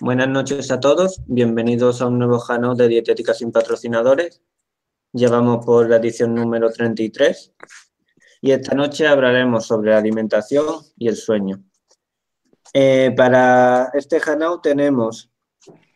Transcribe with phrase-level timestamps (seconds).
[0.00, 4.42] Buenas noches a todos, bienvenidos a un nuevo Jano de Dietética sin patrocinadores.
[5.12, 7.54] Llevamos por la edición número 33
[8.42, 10.66] y esta noche hablaremos sobre la alimentación
[10.98, 11.64] y el sueño.
[12.74, 15.30] Eh, para este Janao tenemos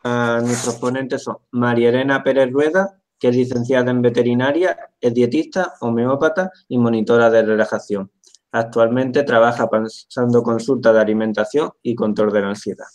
[0.02, 5.74] a nuestros ponentes son María Elena Pérez Rueda, que es licenciada en veterinaria, es dietista,
[5.82, 8.10] homeópata y monitora de relajación.
[8.50, 12.86] Actualmente trabaja pasando consulta de alimentación y control de la ansiedad.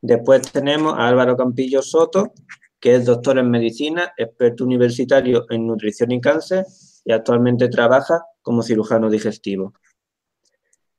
[0.00, 2.32] Después tenemos a Álvaro Campillo Soto,
[2.80, 6.64] que es doctor en medicina, experto universitario en nutrición y cáncer
[7.04, 9.74] y actualmente trabaja como cirujano digestivo.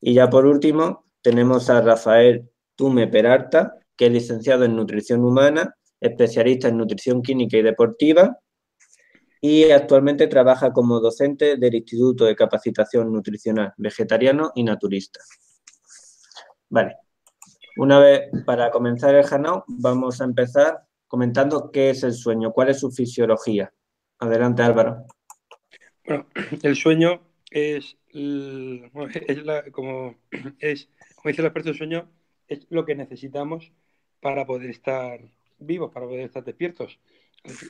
[0.02, 5.76] Y ya por último tenemos a Rafael Tume Peralta, que es licenciado en nutrición humana,
[6.00, 8.38] especialista en nutrición química y deportiva
[9.42, 15.22] y actualmente trabaja como docente del Instituto de Capacitación Nutricional Vegetariano y Naturista.
[16.70, 16.98] Vale,
[17.80, 22.70] una vez para comenzar el Janao, vamos a empezar comentando qué es el sueño, cuál
[22.70, 23.74] es su fisiología.
[24.20, 25.06] Adelante, Álvaro.
[26.06, 26.28] Bueno,
[26.62, 27.96] el sueño es,
[29.72, 30.16] como,
[30.60, 32.12] es, como dice el experto, el sueño
[32.50, 33.72] es lo que necesitamos
[34.20, 35.22] para poder estar
[35.58, 37.00] vivos, para poder estar despiertos.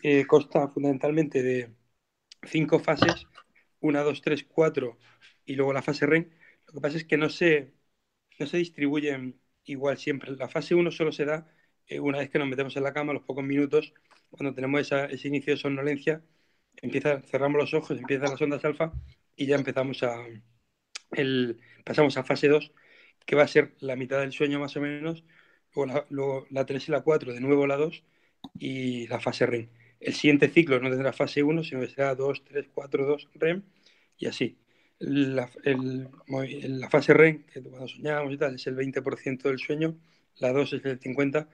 [0.02, 1.70] Eh, consta fundamentalmente de
[2.48, 3.28] cinco fases,
[3.80, 4.98] una, dos, tres, cuatro,
[5.45, 6.31] y luego la fase REM.
[6.66, 7.73] Lo que pasa es que no se,
[8.39, 9.39] no se distribuyen
[9.70, 10.31] igual siempre.
[10.36, 11.48] La fase 1 solo se da
[11.88, 13.94] eh, una vez que nos metemos en la cama, los pocos minutos,
[14.31, 16.23] cuando tenemos ese inicio de somnolencia,
[16.78, 18.94] empieza, cerramos los ojos, empiezan las ondas alfa
[19.36, 20.26] y ya empezamos a,
[21.11, 22.72] el, pasamos a fase 2,
[23.26, 25.23] que va a ser la mitad del sueño más o menos,
[25.76, 28.04] luego la, luego la 3 y la 4, de nuevo la 2
[28.59, 29.70] y la fase REM.
[30.00, 33.64] El siguiente ciclo no tendrá fase 1, sino que será 2, 3, 4, 2, REM
[34.17, 34.58] y así.
[35.00, 39.97] La, la fase REM, que cuando soñamos y tal, es el 20% del sueño,
[40.39, 41.47] la 2 es el 50%,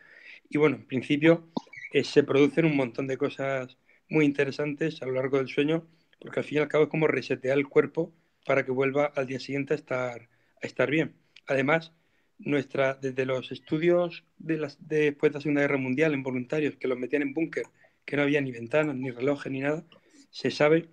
[0.50, 1.52] y bueno, en principio
[1.94, 3.78] eh, se producen un montón de cosas
[4.10, 5.88] muy interesantes a lo largo del sueño,
[6.20, 8.14] porque al fin y al cabo es como resetear el cuerpo
[8.46, 10.30] para que vuelva al día siguiente a estar,
[10.62, 11.16] a estar bien.
[11.48, 11.92] Además,
[12.38, 16.88] nuestra, desde los estudios de las, después de la Segunda Guerra Mundial en voluntarios que
[16.88, 17.66] los metían en búnker,
[18.06, 19.86] que no había ni ventanas, ni relojes, ni nada,
[20.30, 20.90] se sabe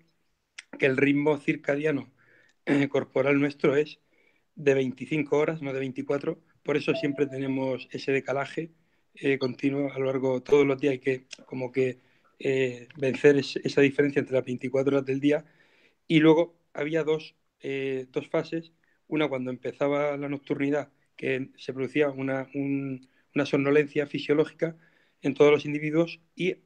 [0.79, 2.11] que el ritmo circadiano
[2.67, 3.99] eh, corporal nuestro es
[4.55, 6.39] de 25 horas, no de 24.
[6.63, 8.71] Por eso siempre tenemos ese decalaje
[9.15, 10.93] eh, continuo a lo largo de todos los días.
[10.93, 11.99] Hay que como que
[12.39, 15.45] eh, vencer esa diferencia entre las 24 horas del día.
[16.07, 17.35] Y luego había dos,
[18.13, 18.73] dos fases.
[19.09, 24.77] Una cuando empezaba la nocturnidad, que se producía una, una somnolencia fisiológica
[25.23, 26.57] en todos los individuos y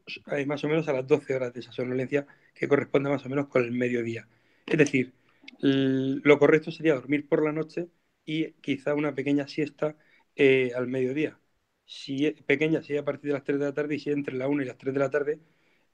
[0.46, 3.48] más o menos a las 12 horas de esa somnolencia que corresponde más o menos
[3.48, 4.26] con el mediodía.
[4.66, 5.12] Es decir,
[5.60, 7.88] lo correcto sería dormir por la noche
[8.24, 9.96] y quizá una pequeña siesta
[10.34, 11.38] eh, al mediodía.
[11.86, 14.48] Si pequeña sería a partir de las 3 de la tarde y si entre la
[14.48, 15.40] 1 y las 3 de la tarde,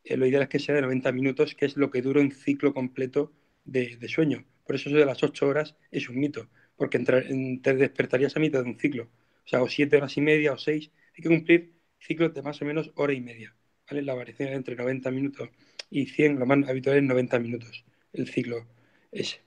[0.04, 2.32] eh, lo ideal es que sea de 90 minutos, que es lo que dura un
[2.32, 3.32] ciclo completo
[3.64, 4.44] de, sueño.
[4.64, 8.62] Por eso eso de las 8 horas es un mito, porque te despertarías a mitad
[8.62, 9.04] de un ciclo.
[9.44, 10.90] O sea, o 7 horas y media o 6.
[11.16, 13.54] Hay que cumplir ciclos de más o menos hora y media.
[13.88, 14.02] ¿vale?
[14.02, 15.50] La variación entre 90 minutos
[15.90, 18.66] y 100, lo más habitual es 90 minutos el ciclo
[19.12, 19.40] ese.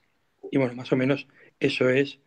[0.50, 1.26] Y bueno, más o menos
[1.60, 2.20] eso es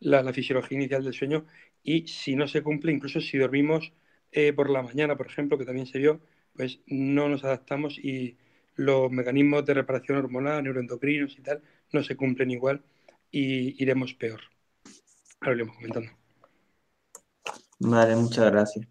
[0.00, 1.44] la, fisiología inicial del sueño.
[1.82, 3.92] Y si no se cumple, incluso si dormimos
[4.32, 6.20] eh, por la mañana, por ejemplo, que también se vio,
[6.56, 8.36] pues no nos adaptamos y
[8.76, 11.62] los mecanismos de reparación hormonal, neuroendocrinos y tal,
[11.92, 12.82] no se cumplen igual
[13.30, 14.40] y iremos peor.
[15.40, 16.12] Ahora lo iremos comentando.
[17.80, 18.88] Vale, muchas gracias.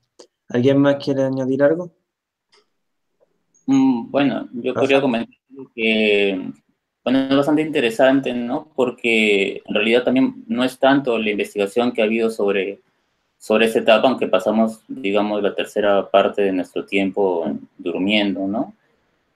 [0.50, 1.96] ¿Alguien más quiere añadir algo?
[3.66, 5.36] Mm, bueno, yo quería comentar
[5.74, 6.52] que
[7.04, 8.70] bueno, es bastante interesante, ¿no?
[8.76, 12.80] Porque en realidad también no es tanto la investigación que ha habido sobre,
[13.38, 18.74] sobre esa etapa, aunque pasamos, digamos, la tercera parte de nuestro tiempo durmiendo, ¿no?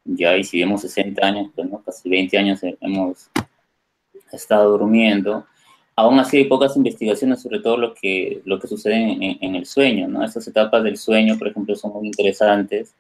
[0.06, 1.82] Ya, y si vemos 60 años, pues, ¿no?
[1.84, 3.30] Casi 20 años hemos
[4.32, 5.46] estado durmiendo
[5.98, 10.08] aún así hay pocas investigaciones sobre todo lo que, lo que sucede en, el sueño,
[10.08, 10.24] ¿no?
[10.24, 12.94] Estas etapas del sueño, por ejemplo, son muy interesantes.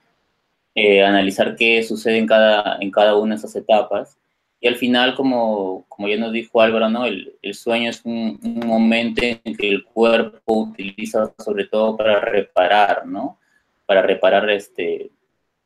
[0.75, 4.17] Eh, analizar qué sucede en cada, en cada una de esas etapas.
[4.59, 7.05] Y al final, como, como ya nos dijo Álvaro, ¿no?
[7.05, 13.39] El, sueño es un, momento en que el cuerpo utiliza sobre todo para reparar, ¿no?
[13.85, 15.11] Para reparar este,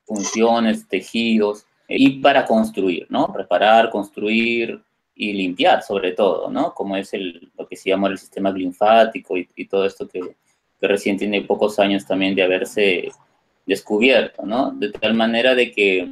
[0.04, 3.28] funciones, tejidos y para construir, ¿no?
[3.28, 4.82] Reparar, construir,
[5.22, 6.74] y limpiar sobre todo, ¿no?
[6.74, 10.20] Como es el, lo que se llama el sistema linfático y, todo esto que,
[10.80, 13.12] que, recién tiene pocos años también de haberse
[13.66, 14.72] descubierto, ¿no?
[14.72, 16.10] De tal manera de que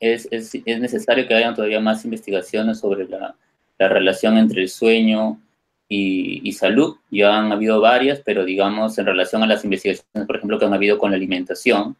[0.00, 3.34] es, es, es necesario que haya todavía más investigaciones sobre la,
[3.78, 5.40] la, relación entre el sueño
[5.88, 6.96] y, salud.
[7.10, 10.74] Ya han habido varias, pero digamos en relación a las investigaciones, por ejemplo, que han
[10.74, 11.96] habido con la alimentación,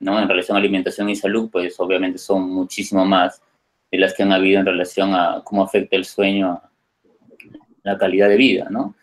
[0.00, 0.20] ¿no?
[0.20, 3.40] En relación a alimentación y salud, pues obviamente son muchísimo más
[3.90, 6.70] de las que han habido en relación a cómo afecta el sueño a
[7.82, 8.94] la calidad de vida, ¿no?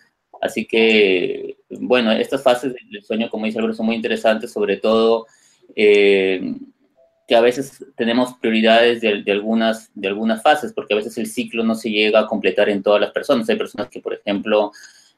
[0.42, 5.26] Así que, bueno, estas fases del sueño, como dice Álvaro, son muy interesantes, sobre todo
[5.76, 6.56] eh,
[7.28, 11.64] que a veces tenemos prioridades de, algunas, de algunas fases, porque a veces el ciclo
[11.64, 13.50] no se llega a completar en todas las personas.
[13.50, 14.72] Hay personas que, por ejemplo,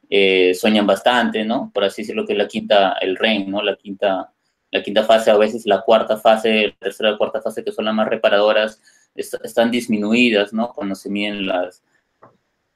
[0.09, 1.69] eh, sueñan bastante, ¿no?
[1.73, 3.61] Por así decirlo, que es la quinta, el REM, ¿no?
[3.61, 4.31] La quinta,
[4.71, 7.85] la quinta fase, a veces la cuarta fase, la tercera y cuarta fase, que son
[7.85, 8.81] las más reparadoras,
[9.15, 10.71] están disminuidas, ¿no?
[10.73, 11.83] Cuando se miden las,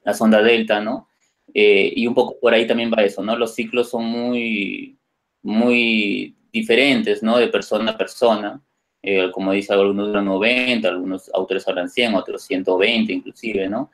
[0.04, 1.08] la sonda delta, ¿no?
[1.54, 3.38] Eh, y un poco por ahí también va eso, ¿no?
[3.38, 4.98] Los ciclos son muy,
[5.42, 7.38] muy diferentes, ¿no?
[7.38, 8.62] De persona a persona.
[9.04, 13.90] Eh, como dice, algunos duran 90, algunos autores hablan 100, otros 120 inclusive, ¿no?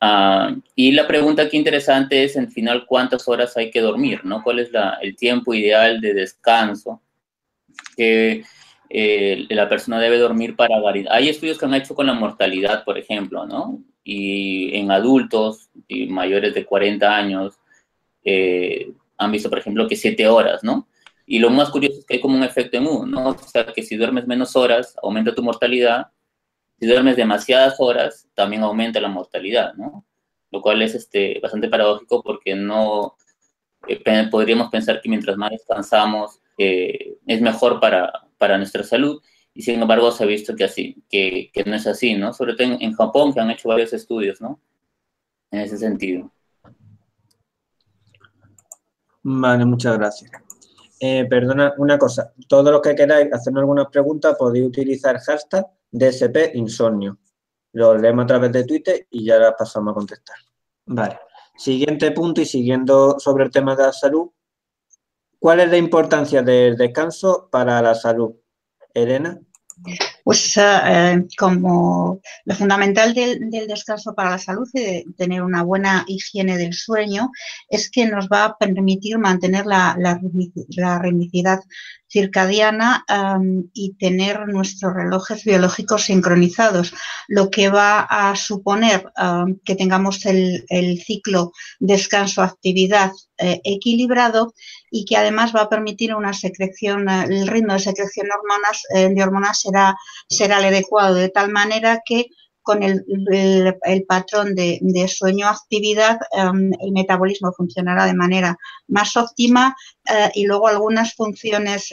[0.00, 4.42] Ah, y la pregunta aquí interesante es, en final, ¿cuántas horas hay que dormir, ¿no?
[4.42, 7.00] ¿Cuál es la, el tiempo ideal de descanso
[7.96, 8.42] que
[8.90, 10.76] eh, la persona debe dormir para?
[11.10, 13.78] Hay estudios que han hecho con la mortalidad, por ejemplo, ¿no?
[14.04, 17.60] Y en adultos y mayores de 40 años
[18.24, 20.88] eh, han visto, por ejemplo, que 7 horas, ¿no?
[21.32, 23.30] Y lo más curioso es que hay como un efecto en U, ¿no?
[23.30, 26.08] O sea, que si duermes menos horas, aumenta tu mortalidad.
[26.78, 30.04] Si duermes demasiadas horas, también aumenta la mortalidad, ¿no?
[30.50, 33.16] Lo cual es este, bastante paradójico porque no
[33.88, 39.22] eh, podríamos pensar que mientras más descansamos eh, es mejor para, para nuestra salud.
[39.54, 42.34] Y sin embargo se ha visto que así, que, que no es así, ¿no?
[42.34, 44.60] Sobre todo en, en Japón, que han hecho varios estudios, ¿no?
[45.50, 46.30] En ese sentido.
[49.22, 50.30] Vale, muchas gracias.
[51.04, 52.32] Eh, perdona, una cosa.
[52.46, 57.18] Todo lo que queráis hacerme alguna pregunta podéis utilizar hashtag DSP Insomnio.
[57.72, 60.36] Lo leemos a través de Twitter y ya la pasamos a contestar.
[60.86, 61.18] Vale.
[61.56, 64.30] Siguiente punto y siguiendo sobre el tema de la salud.
[65.40, 68.36] ¿Cuál es la importancia del descanso para la salud?
[68.94, 69.40] Elena.
[70.24, 76.04] Pues eh, como lo fundamental del, descanso para la salud y de tener una buena
[76.06, 77.30] higiene del sueño
[77.68, 80.20] es que nos va a permitir mantener la, la,
[82.12, 83.04] circadiana
[83.72, 86.92] y tener nuestros relojes biológicos sincronizados,
[87.26, 89.10] lo que va a suponer
[89.64, 90.62] que tengamos el,
[91.02, 94.54] ciclo descanso-actividad eh, equilibrado
[94.90, 99.22] y que además va a permitir una secreción, eh, el ritmo de secreción de de
[99.22, 99.96] hormonas será,
[100.28, 102.26] será el adecuado, de tal manera que
[102.62, 103.04] con el,
[104.06, 108.56] patrón de, sueño-actividad, el metabolismo funcionará de manera
[108.86, 109.74] más óptima
[110.34, 111.90] y luego algunas funciones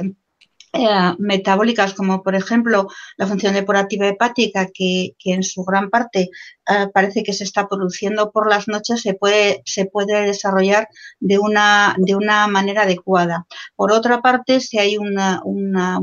[0.71, 2.88] eh, metabólicas, como por ejemplo
[3.18, 6.30] la función depurativa hepática, que, en su gran parte
[6.69, 10.88] eh, parece que se está produciendo por las noches, se puede, se puede desarrollar
[11.19, 13.48] de una, de una manera adecuada.
[13.75, 15.16] Por otra parte, si hay un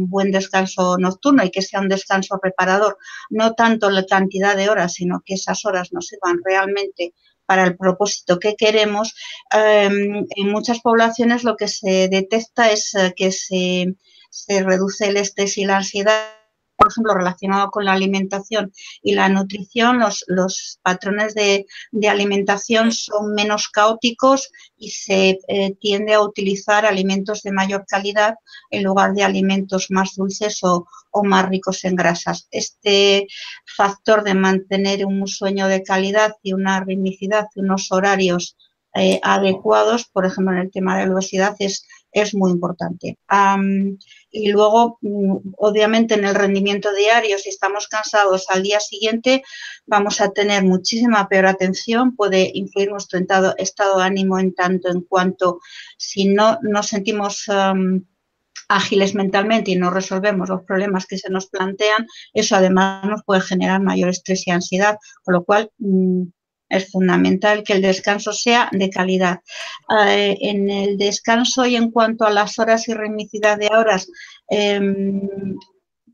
[0.09, 2.99] buen descanso nocturno y que sea un descanso reparador,
[3.31, 7.15] no tanto la cantidad de horas, sino que esas horas nos sirvan realmente
[7.47, 9.15] para el propósito que queremos,
[9.55, 13.95] eh, en muchas poblaciones lo que se detecta es que se
[14.37, 16.21] se reduce el estrés y la ansiedad,
[16.77, 18.71] por ejemplo, relacionado con la alimentación
[19.03, 21.65] y la nutrición, los, patrones de,
[22.07, 28.35] alimentación son menos caóticos y se eh, tiende a utilizar alimentos de mayor calidad
[28.71, 30.87] en lugar de alimentos más dulces o,
[31.25, 32.47] más ricos en grasas.
[32.51, 33.27] Este
[33.65, 38.55] factor de mantener un sueño de calidad y una ritmicidad y unos horarios
[38.95, 43.19] eh, adecuados, por ejemplo, en el tema de la obesidad, es es muy importante.
[44.31, 49.43] y luego, mm, obviamente, en el rendimiento diario, si estamos cansados al día siguiente,
[49.87, 53.55] vamos a tener muchísima peor atención, puede influir nuestro estado,
[53.99, 55.61] de ánimo en tanto en cuanto
[55.97, 57.49] si no nos sentimos
[58.69, 63.41] ágiles mentalmente y no resolvemos los problemas que se nos plantean, eso además nos puede
[63.41, 66.25] generar mayor estrés y ansiedad, con lo cual mm,
[66.69, 69.41] es fundamental que el descanso sea de calidad.
[70.07, 74.09] Eh, en el descanso y en cuanto a las horas y ritmicidad de horas,
[74.49, 75.21] em,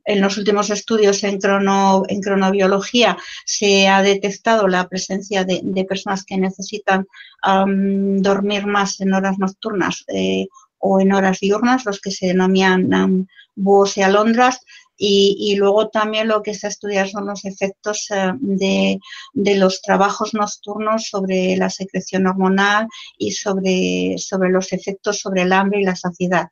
[0.05, 6.25] en los últimos estudios en, crono, en cronobiología se ha detectado la presencia de, personas
[6.25, 7.07] que necesitan
[7.45, 13.97] dormir más en horas nocturnas eh, o en horas diurnas, los que se denominan búhos
[13.97, 14.61] y alondras,
[15.05, 21.09] y, luego también lo que se estudia son los efectos eh, de, los trabajos nocturnos
[21.09, 22.87] sobre la secreción hormonal
[23.19, 26.51] y sobre, sobre los efectos sobre el hambre y la saciedad.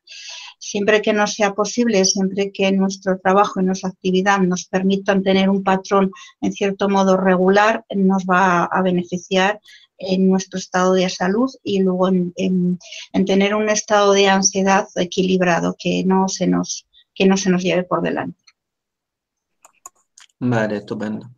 [0.59, 5.49] Siempre que no sea posible, siempre que nuestro trabajo y nuestra actividad nos permitan tener
[5.49, 9.61] un patrón en cierto modo regular, nos va a beneficiar
[9.97, 12.79] en nuestro estado de salud y luego en,
[13.25, 17.83] tener un estado de ansiedad equilibrado, que no se nos, que no se nos lleve
[17.83, 18.40] por delante.
[20.43, 21.29] Vale, estupendo.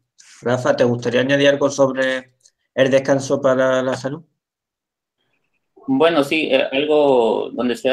[0.41, 2.35] Rafa, ¿te gustaría añadir algo sobre
[2.73, 4.23] el descanso para la salud?
[5.85, 7.89] Bueno, sí, eh, algo donde se,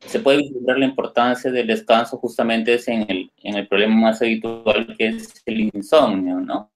[0.00, 4.20] se puede vislumbrar la importancia del descanso justamente es en el, en el problema más
[4.20, 6.72] habitual que es el insomnio, ¿no?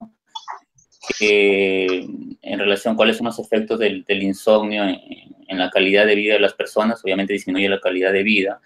[1.20, 6.34] en relación a cuáles son los efectos del, del insomnio en, la calidad de vida
[6.34, 8.60] de las personas, obviamente disminuye la calidad de vida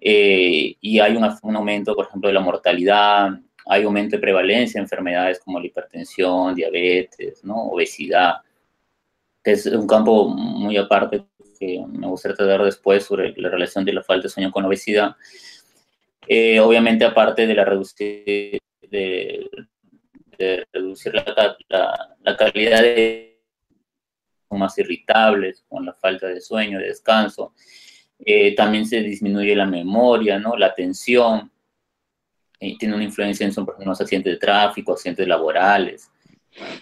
[0.00, 3.30] eh, y hay un, un, aumento, por ejemplo, de la mortalidad,
[3.66, 8.36] hay aumento de prevalencia de enfermedades como la hipertensión, diabetes, obesidad
[9.42, 11.24] que es un campo muy aparte
[11.58, 15.16] que me gustaría tratar después sobre la relación de la falta de sueño con obesidad.
[16.26, 19.48] Eh, obviamente, aparte de la reducir, de,
[22.20, 23.40] la, calidad de
[24.50, 27.54] más irritables, con la falta de sueño, de descanso,
[28.18, 30.56] eh, también se disminuye la memoria, ¿no?
[30.56, 31.51] la atención,
[32.62, 36.10] eh, tiene una influencia en, por ejemplo, los accidentes de tráfico, accidentes laborales.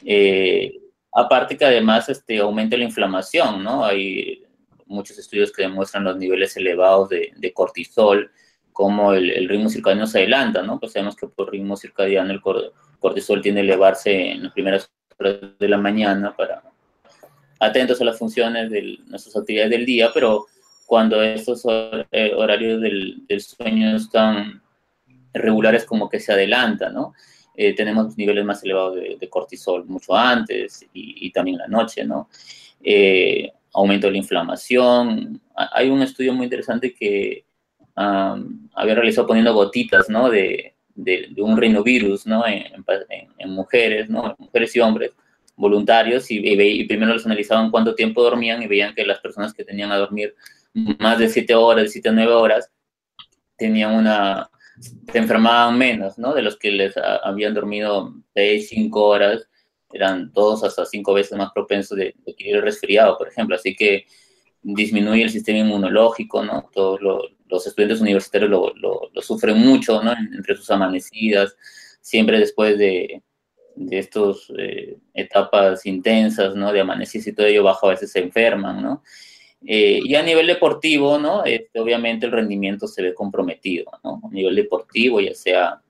[0.04, 0.80] Eh,
[1.12, 3.84] Aparte que además este, aumenta la inflamación, ¿no?
[3.84, 4.44] Hay
[4.86, 8.30] muchos estudios que demuestran los niveles elevados de, cortisol,
[8.72, 10.78] como el, ritmo circadiano se adelanta, ¿no?
[10.78, 12.40] Pues sabemos que por ritmo circadiano el
[13.00, 16.62] cortisol tiende a elevarse en las primeras horas de la mañana para
[17.58, 20.46] atentos a las funciones de nuestras actividades del día, pero
[20.86, 21.64] cuando estos
[22.12, 24.62] eh, horarios del sueño están
[25.32, 27.14] regulares como que se adelanta, ¿no?
[27.54, 32.28] Eh, tenemos niveles más elevados de, cortisol mucho antes y, también la noche, ¿no?
[32.82, 35.40] Eh, aumento de la inflamación.
[35.54, 37.44] Hay un estudio muy interesante que
[37.94, 40.30] había realizado poniendo gotitas, ¿no?
[40.30, 40.74] De,
[41.36, 42.44] un rinovirus, ¿no?
[42.46, 42.84] En,
[43.50, 44.34] mujeres, ¿no?
[44.38, 45.12] Mujeres y hombres
[45.56, 49.64] voluntarios y, y, primero les analizaban cuánto tiempo dormían y veían que las personas que
[49.64, 50.34] tenían a dormir
[50.72, 52.70] más de 7 horas, de 7 a 9 horas,
[53.58, 56.34] tenían una, se enfermaban menos, ¿no?
[56.34, 59.48] De los que les habían dormido 6, 5 horas,
[59.92, 63.56] eran todos hasta 5 veces más propensos de, adquirir resfriado, por ejemplo.
[63.56, 64.06] Así que
[64.62, 66.68] disminuye el sistema inmunológico, ¿no?
[66.72, 70.12] Todos los estudiantes universitarios lo, lo, sufren mucho, ¿no?
[70.12, 71.56] Entre sus amanecidas,
[72.00, 73.22] siempre después de,
[73.76, 76.72] de estas eh, etapas intensas, ¿no?
[76.72, 79.02] De amanecidas y todo ello bajo a veces se enferman, ¿no?
[79.66, 81.44] Eh, y a nivel deportivo, ¿no?
[81.44, 84.20] Este, obviamente el rendimiento se ve comprometido, ¿no?
[84.24, 85.80] A nivel deportivo, ya sea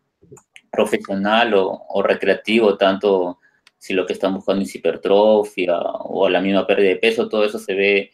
[0.71, 3.39] profesional o, recreativo, tanto
[3.79, 7.59] si lo que están buscando es hipertrofia o la misma pérdida de peso, todo eso
[7.59, 8.11] se ve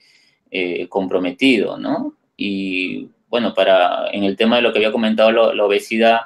[0.51, 2.15] eh, comprometido, ¿no?
[2.37, 6.21] Y bueno, para en el tema de lo que había comentado, la obesidad,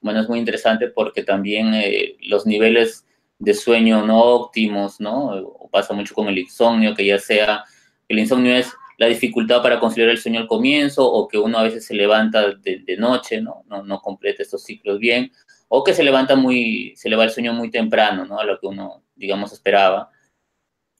[0.00, 3.06] bueno, es muy interesante porque también eh, los niveles
[3.38, 5.68] de sueño no óptimos, ¿no?
[5.70, 7.64] Pasa mucho con el insomnio, que ya sea
[8.10, 11.62] el insomnio es la dificultad para conciliar el sueño al comienzo o que uno a
[11.62, 13.64] veces se levanta de, noche, ¿no?
[13.68, 14.00] ¿no?
[14.00, 15.32] completa estos ciclos bien,
[15.68, 18.40] o que se levanta muy, se le va el sueño muy temprano, ¿no?
[18.40, 20.10] A lo que uno, digamos, esperaba,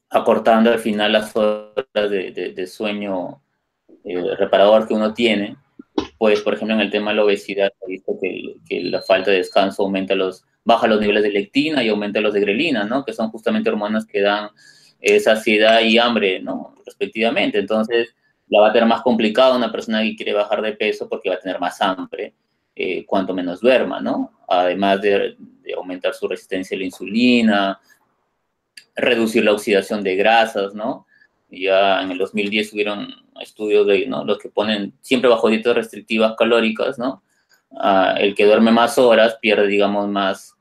[0.08, 3.42] acortando al final las horas de, sueño
[4.04, 5.56] eh, reparador que uno tiene.
[6.16, 9.32] Pues, por ejemplo, en el tema de la obesidad, he visto que, que, la falta
[9.32, 13.04] de descanso aumenta los, baja los niveles de lectina y aumenta los de grelina, ¿no?
[13.04, 14.50] Que son justamente hormonas que dan
[15.20, 16.74] saciedad y hambre, ¿no?
[16.84, 17.58] Respectivamente.
[17.58, 18.14] Entonces,
[18.48, 21.36] la va a tener más complicada una persona que quiere bajar de peso porque va
[21.36, 22.34] a tener más hambre
[22.74, 24.32] eh, cuanto menos duerma, ¿no?
[24.48, 25.36] Además de,
[25.76, 27.80] aumentar su resistencia a la insulina,
[28.96, 31.06] reducir la oxidación de grasas, ¿no?
[31.48, 33.08] Ya en el 2010 hubieron
[33.40, 34.24] estudios de, ¿no?
[34.24, 37.22] Los que ponen siempre bajo dietas restrictivas calóricas, ¿no?
[37.72, 40.56] Ah, el que duerme más horas pierde, digamos, más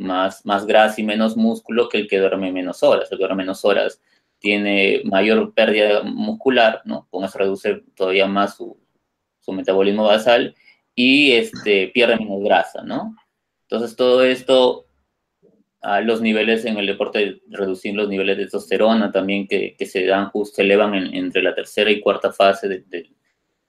[0.00, 3.10] más, más grasa y menos músculo que el que duerme menos horas.
[3.10, 4.00] El que duerme menos horas
[4.38, 7.06] tiene mayor pérdida muscular, ¿no?
[7.10, 8.78] Con eso reduce todavía más su,
[9.40, 10.54] su metabolismo basal
[10.94, 13.14] y este, pierde menos grasa, ¿no?
[13.62, 14.86] Entonces todo esto
[15.82, 20.04] a los niveles en el deporte, reducir los niveles de testosterona también que, que se
[20.06, 22.84] dan, justo, se elevan entre la tercera y cuarta fase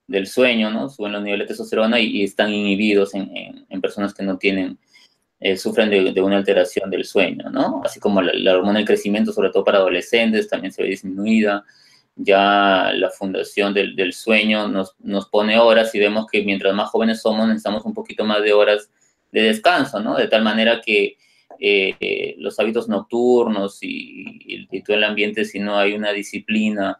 [0.08, 0.90] del sueño, ¿no?
[0.90, 4.78] Suben los niveles de testosterona y, están inhibidos en, en, en, personas que no tienen
[5.44, 7.82] eh, sufren de, una alteración del sueño, ¿no?
[7.84, 11.66] Así como la, hormona del crecimiento, sobre todo para adolescentes, también se ve disminuida.
[12.16, 17.22] Ya la fundación del, sueño nos, nos, pone horas y vemos que mientras más jóvenes
[17.22, 18.92] somos necesitamos un poquito más de horas
[19.32, 20.16] de descanso, ¿no?
[20.16, 21.18] De tal manera que
[21.60, 27.00] eh, los hábitos nocturnos y, y, todo el ambiente, si no hay una disciplina,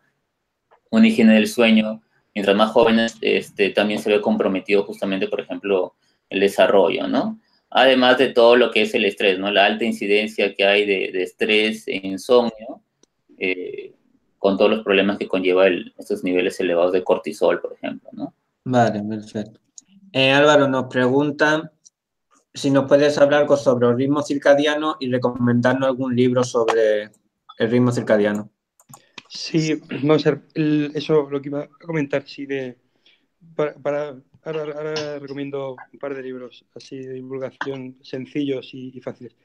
[0.90, 2.02] una higiene del sueño,
[2.34, 5.96] mientras más jóvenes, este, también se ve comprometido justamente, por ejemplo,
[6.30, 7.40] el desarrollo, ¿no?
[7.72, 9.50] Además de todo lo que es el estrés, ¿no?
[9.50, 12.82] La alta incidencia que hay de, estrés e insomnio
[13.38, 13.94] eh,
[14.38, 18.34] con todos los problemas que conlleva estos niveles elevados de cortisol, por ejemplo, ¿no?
[18.66, 19.60] Vale, perfecto.
[20.12, 21.72] Eh, Álvaro nos pregunta
[22.54, 27.04] si nos puedes hablar algo sobre el ritmo circadiano y recomendarnos algún libro sobre
[27.58, 28.50] el ritmo circadiano.
[29.30, 30.42] Sí, vamos a ver,
[30.94, 32.78] eso lo que iba a comentar, sí, de,
[33.56, 39.36] para, ahora, recomiendo un par de libros así de divulgación sencillos y, fáciles.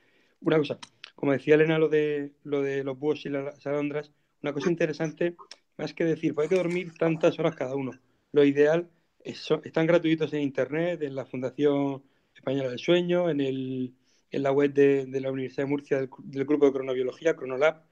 [0.41, 0.79] Una cosa,
[1.15, 4.13] como decía Elena, lo de, lo de los búhos y las alondras,
[4.43, 5.37] una cosa interesante,
[5.77, 7.93] más que decir, pues hay que dormir tantas horas cada uno.
[8.33, 8.89] Lo ideal
[9.21, 12.03] es, están gratuitos en Internet, en la Fundación
[12.35, 13.95] Española del Sueño, en, el,
[14.31, 17.83] en la web de, de la Universidad de Murcia del, grupo de cronobiología, Cronolab.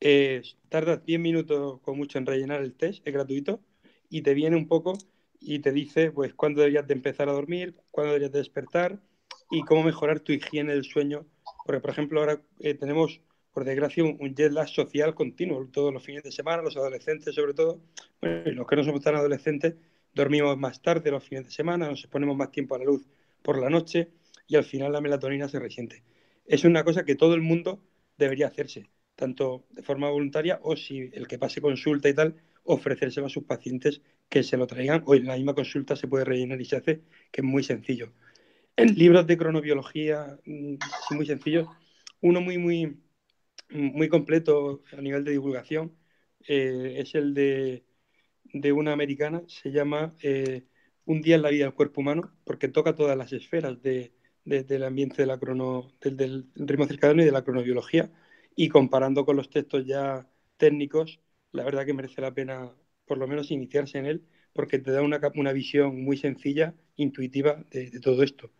[0.00, 3.60] Eh, tardas 10 minutos con mucho en rellenar el test, es gratuito,
[4.08, 4.98] y te viene un poco
[5.44, 8.98] y te dice pues cuándo deberías de empezar a dormir, cuándo deberías de despertar
[9.50, 11.26] y cómo mejorar tu higiene del sueño.
[11.64, 13.20] Porque, por ejemplo, ahora eh, tenemos,
[13.52, 17.54] por desgracia, un, jet lag social continuo todos los fines de semana, los adolescentes sobre
[17.54, 17.80] todo,
[18.20, 19.74] bueno, los que no somos tan adolescentes,
[20.14, 23.06] dormimos más tarde los fines de semana, nos ponemos más tiempo a la luz
[23.42, 24.08] por la noche
[24.46, 26.02] y al final la melatonina se resiente.
[26.46, 27.82] Es una cosa que todo el mundo
[28.16, 33.26] debería hacerse, tanto de forma voluntaria o si el que pase consulta y tal, ofrecérselo
[33.26, 36.60] a sus pacientes que se lo traigan o en la misma consulta se puede rellenar
[36.60, 38.12] y se hace, que es muy sencillo.
[38.76, 40.76] En libros de cronobiología mm,
[41.10, 41.68] muy sencillos.
[42.20, 43.00] Uno muy, muy,
[43.70, 45.96] muy completo a nivel de divulgación
[46.48, 47.84] eh, es el de,
[48.52, 50.66] de, una americana, se llama eh,
[51.04, 54.12] Un día en la vida del cuerpo humano, porque toca todas las esferas de,
[54.44, 58.12] del ambiente de la crono, del, del ritmo circadiano y de la cronobiología,
[58.56, 61.20] y comparando con los textos ya técnicos,
[61.52, 62.72] la verdad que merece la pena
[63.06, 67.64] por lo menos iniciarse en él, porque te da una, una visión muy sencilla, intuitiva
[67.70, 68.50] de, todo esto.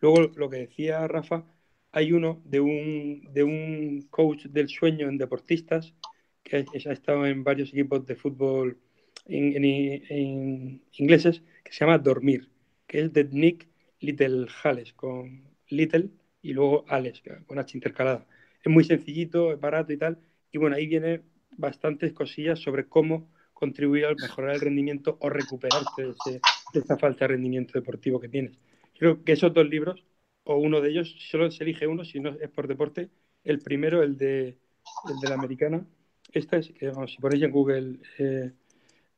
[0.00, 1.44] Luego, lo que decía Rafa,
[1.92, 5.94] hay uno de un, de un coach del sueño en deportistas,
[6.42, 8.78] que ha estado en varios equipos de fútbol
[9.26, 12.48] en, ingleses, que se llama Dormir,
[12.86, 13.68] que es de Nick
[14.00, 16.10] Little Hales, con Little
[16.42, 18.26] y luego Alex, con H intercalada.
[18.62, 20.18] Es muy sencillito, es barato y tal.
[20.50, 21.22] Y bueno, ahí viene
[21.56, 23.28] bastantes cosillas sobre cómo
[23.62, 26.40] contribuir a mejorar el rendimiento o recuperarte de,
[26.74, 28.58] esta falta de rendimiento deportivo que tienes.
[28.98, 30.04] Creo que esos dos libros,
[30.44, 33.10] o uno de ellos, solo se elige uno, si no es por deporte.
[33.44, 34.58] El primero, el de,
[35.08, 35.86] el de la americana.
[36.32, 37.98] Esta es, que si ponéis en Google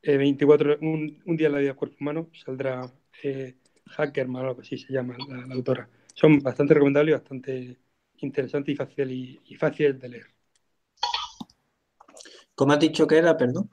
[0.02, 2.82] 24, eh, eh, un, día en la vida del cuerpo humano, saldrá
[3.22, 3.54] eh,
[3.86, 5.88] Hackerman o algo así se llama la, autora.
[6.12, 7.78] Son bastante recomendables y bastante
[8.18, 10.33] interesantes y fáciles y fáciles de leer.
[12.54, 13.68] ¿Cómo has dicho que era, perdón?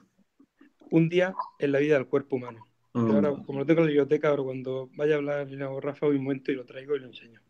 [0.90, 2.66] Un día en la vida del cuerpo humano.
[2.94, 3.10] Mm.
[3.10, 6.22] Ahora, como lo tengo en la biblioteca, ahora cuando vaya a hablar Lina Rafa, un
[6.22, 7.40] momento y lo traigo y lo enseño.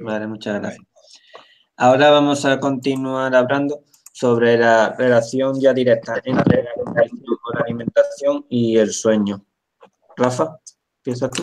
[0.00, 0.84] Vale, muchas gracias.
[1.76, 3.82] Ahora vamos a continuar hablando
[4.12, 9.44] sobre la relación ya directa entre la alimentación y el sueño.
[10.16, 10.58] Rafa,
[11.02, 11.42] ¿piensas tú?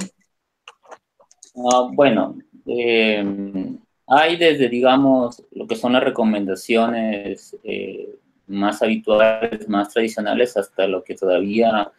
[1.72, 9.94] Ah, bueno, eh, hay desde, digamos, lo que son las recomendaciones eh, más habituales, más
[9.94, 11.92] tradicionales, hasta lo que todavía,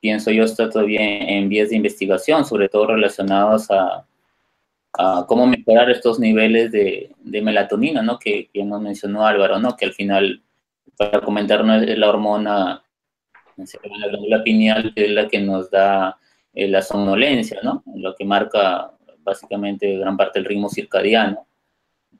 [0.00, 4.04] pienso yo, está todavía en vías de investigación, sobre todo relacionados a,
[5.26, 8.18] cómo mejorar estos niveles de, melatonina, ¿no?
[8.18, 9.76] Que, que, nos mencionó Álvaro, ¿no?
[9.76, 10.42] Que al final,
[10.96, 12.82] para comentarnos, es la hormona,
[13.56, 16.18] la glándula pineal, es la que nos da
[16.54, 17.82] eh, la somnolencia, ¿no?
[17.94, 21.46] Lo que marca básicamente gran parte del ritmo circadiano.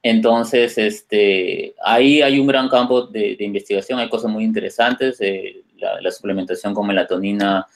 [0.09, 5.21] Entonces, este, ahí hay un gran campo de, investigación, hay cosas muy interesantes.
[5.21, 7.67] Eh, la, suplementación con melatonina,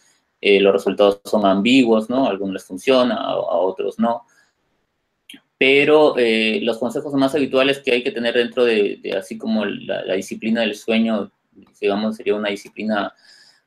[0.40, 2.28] eh, los resultados son ambiguos, ¿no?
[2.28, 4.26] Algunos les funciona, a, otros no.
[5.58, 10.14] Pero eh, los consejos más habituales que hay que tener dentro de, así como la,
[10.14, 11.32] disciplina del sueño,
[11.80, 13.12] digamos, sería una disciplina,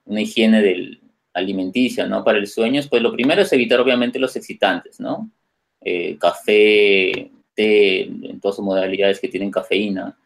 [0.06, 1.02] una higiene del,
[1.34, 2.24] alimenticia, ¿no?
[2.24, 5.30] Para el sueño, pues lo primero es evitar obviamente los excitantes, ¿no?
[6.18, 10.18] café, en todas sus modalidades que tienen cafeína.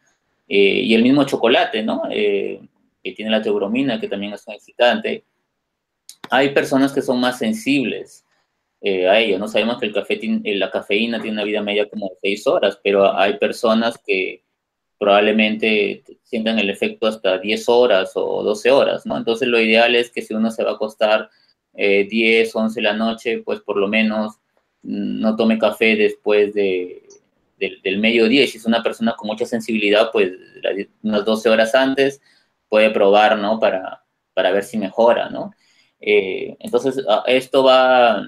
[0.48, 2.02] Eh, y el mismo chocolate, ¿no?
[2.10, 2.60] Eh,
[3.02, 5.24] que tiene la teobromina, que también es un excitante.
[6.30, 8.24] Hay personas que son más sensibles
[8.80, 9.46] eh, a ello, ¿no?
[9.48, 13.14] Sabemos que el café la cafeína tiene una vida media como de 6 horas, pero
[13.16, 14.42] hay personas que
[14.98, 19.16] probablemente sientan el efecto hasta 10 horas o 12 horas, ¿no?
[19.16, 21.30] Entonces lo ideal es que si uno se va a acostar
[21.74, 24.34] 10, 11 de la noche, pues por lo menos
[24.82, 27.07] mm, no tome café después de
[27.58, 30.32] del, mediodía y si es una persona con mucha sensibilidad, pues
[31.02, 32.20] unas 12 horas antes
[32.68, 33.58] puede probar, ¿no?
[33.58, 35.52] Para, para ver si mejora, ¿no?
[36.00, 38.22] Eh, entonces, esto va,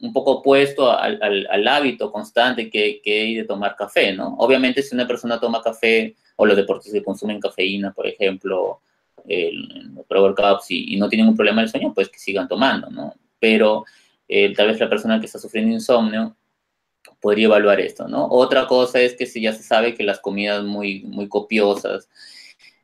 [0.00, 4.34] un poco opuesto al, al, hábito constante que, que, hay de tomar café, ¿no?
[4.38, 8.80] Obviamente si una persona toma café o los deportistas que consumen cafeína, por ejemplo,
[9.24, 13.14] los Power Cups y, no tienen un problema del sueño, pues que sigan tomando, ¿no?
[13.38, 13.84] Pero
[14.28, 16.36] eh, tal vez la persona que está sufriendo insomnio
[17.22, 18.26] podría evaluar esto, ¿no?
[18.26, 22.08] Otra cosa es que si ya se sabe que las comidas muy, muy copiosas,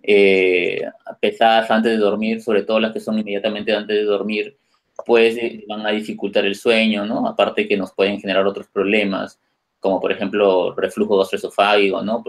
[0.02, 0.80] eh,
[1.20, 4.56] pesadas antes de dormir, sobre todo las que son inmediatamente antes de dormir,
[5.04, 7.26] pues eh, van a dificultar el sueño, ¿no?
[7.26, 9.40] Aparte que nos pueden generar otros problemas,
[9.80, 12.22] como por ejemplo reflujo gastroesofágico, ¿no?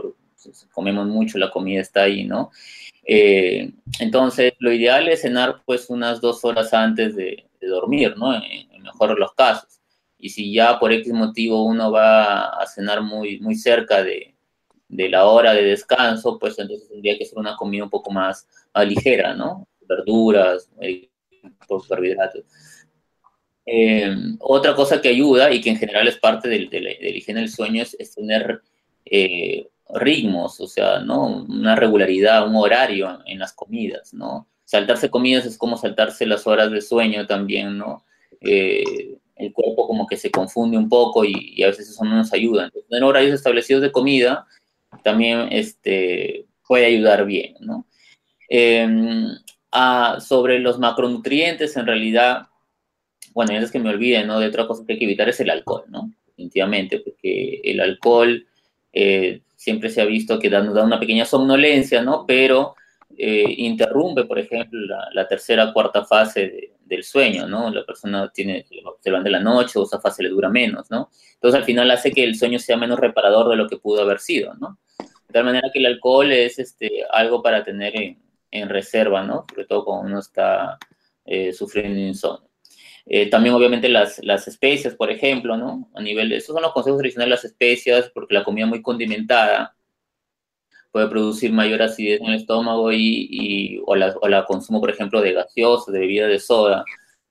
[0.74, 2.52] Comemos mucho, la comida está ahí, ¿no?
[3.06, 8.34] Eh, entonces, lo ideal es cenar pues unas dos horas antes de, dormir, ¿no?
[8.34, 9.79] En, en mejor los casos.
[10.20, 14.36] Y si ya por X motivo uno va a cenar muy, muy cerca de,
[14.90, 18.48] de la hora de descanso, pues entonces tendría que ser una comida un poco más,
[18.86, 19.68] ligera, ¿no?
[19.88, 21.10] Verduras, eh,
[21.68, 22.44] por carbohidratos.
[23.66, 27.42] Eh, otra cosa que ayuda y que en general es parte del, del, del higiene
[27.42, 28.62] del sueño es, tener
[29.06, 31.46] eh, ritmos, o sea, ¿no?
[31.48, 34.48] Una regularidad, un horario en las comidas, ¿no?
[34.66, 38.04] Saltarse comidas es como saltarse las horas de sueño también, ¿no?
[39.40, 42.70] El cuerpo como que se confunde un poco y, a veces eso no nos ayuda.
[42.90, 44.46] Tener horarios establecidos de comida
[45.04, 47.86] también este, puede ayudar bien, ¿no?
[48.50, 49.30] Em,
[50.20, 52.48] sobre los macronutrientes, en realidad,
[53.34, 54.40] bueno, es que me olvide, ¿no?
[54.40, 56.12] De otra cosa que hay que evitar es el alcohol, ¿no?
[56.28, 58.46] Definitivamente, porque el alcohol
[58.92, 62.26] eh, siempre se ha visto que nos da una pequeña somnolencia, ¿no?
[62.26, 62.76] Pero
[63.18, 64.80] eh, interrumpe, por ejemplo,
[65.12, 67.70] la, tercera, cuarta fase del sueño, ¿no?
[67.70, 68.66] La persona tiene,
[69.00, 71.10] se van de la noche o esa fase le dura menos, ¿no?
[71.34, 74.20] Entonces al final hace que el sueño sea menos reparador de lo que pudo haber
[74.20, 74.80] sido, ¿no?
[74.98, 77.94] De tal manera que el alcohol es este, algo para tener
[78.52, 79.46] en, reserva, ¿no?
[79.50, 80.78] Sobre todo cuando uno está
[81.26, 82.50] eh, sufriendo insomnio.
[83.06, 85.90] Eh, también obviamente las, las especias, por ejemplo, ¿no?
[85.96, 89.76] A nivel de, esos son los consejos tradicionales, las especias, porque la comida muy condimentada,
[90.92, 95.22] puede producir mayor acidez en el estómago y, o, la, o, la, consumo, por ejemplo,
[95.22, 96.84] de gaseosa, de bebida de soda,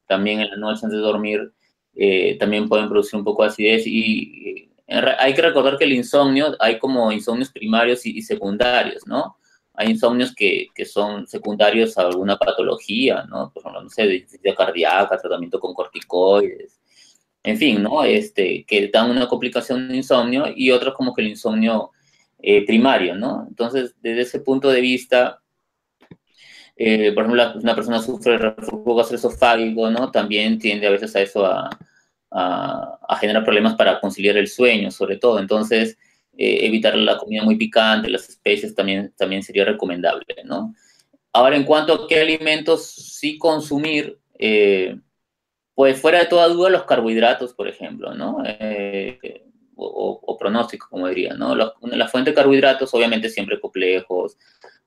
[0.06, 1.52] también en la noche antes de dormir,
[1.94, 6.56] eh, también pueden producir un poco de acidez y, hay que recordar que el insomnio,
[6.60, 9.36] hay como insomnios primarios y, secundarios, ¿no?
[9.74, 13.52] Hay insomnios que, que, son secundarios a alguna patología, ¿no?
[13.52, 16.80] Por ejemplo, no sé, deficiencia cardíaca, tratamiento con corticoides,
[17.42, 18.02] en fin, ¿no?
[18.02, 21.90] Este, que dan una complicación de insomnio y otros como que el insomnio
[22.40, 23.46] eh, primario, ¿no?
[23.48, 25.42] Entonces, desde ese punto de vista,
[26.76, 30.12] eh, por ejemplo, una persona sufre reflujo gastroesofágico, ¿no?
[30.12, 31.70] También tiende a veces a eso a,
[33.20, 35.40] generar problemas para conciliar el sueño, sobre todo.
[35.40, 35.98] Entonces,
[36.36, 40.74] eh, evitar la comida muy picante, las especies también, también sería recomendable, ¿no?
[41.32, 44.18] Ahora, en cuanto a qué alimentos sí consumir,
[45.74, 48.42] pues fuera de toda duda los carbohidratos, por ejemplo, ¿no?
[49.80, 51.54] O, pronóstico, como diría, ¿no?
[51.54, 54.36] La, fuente de carbohidratos, obviamente siempre complejos,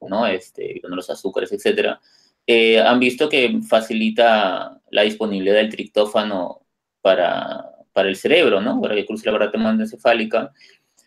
[0.02, 0.28] ¿no?
[0.28, 2.02] Este, los azúcares, etcétera,
[2.46, 6.62] eh, han visto que facilita la disponibilidad del triptófano
[7.02, 8.82] para, para el cerebro, ¿no?
[8.82, 10.52] Para que cruce la barra encefálica.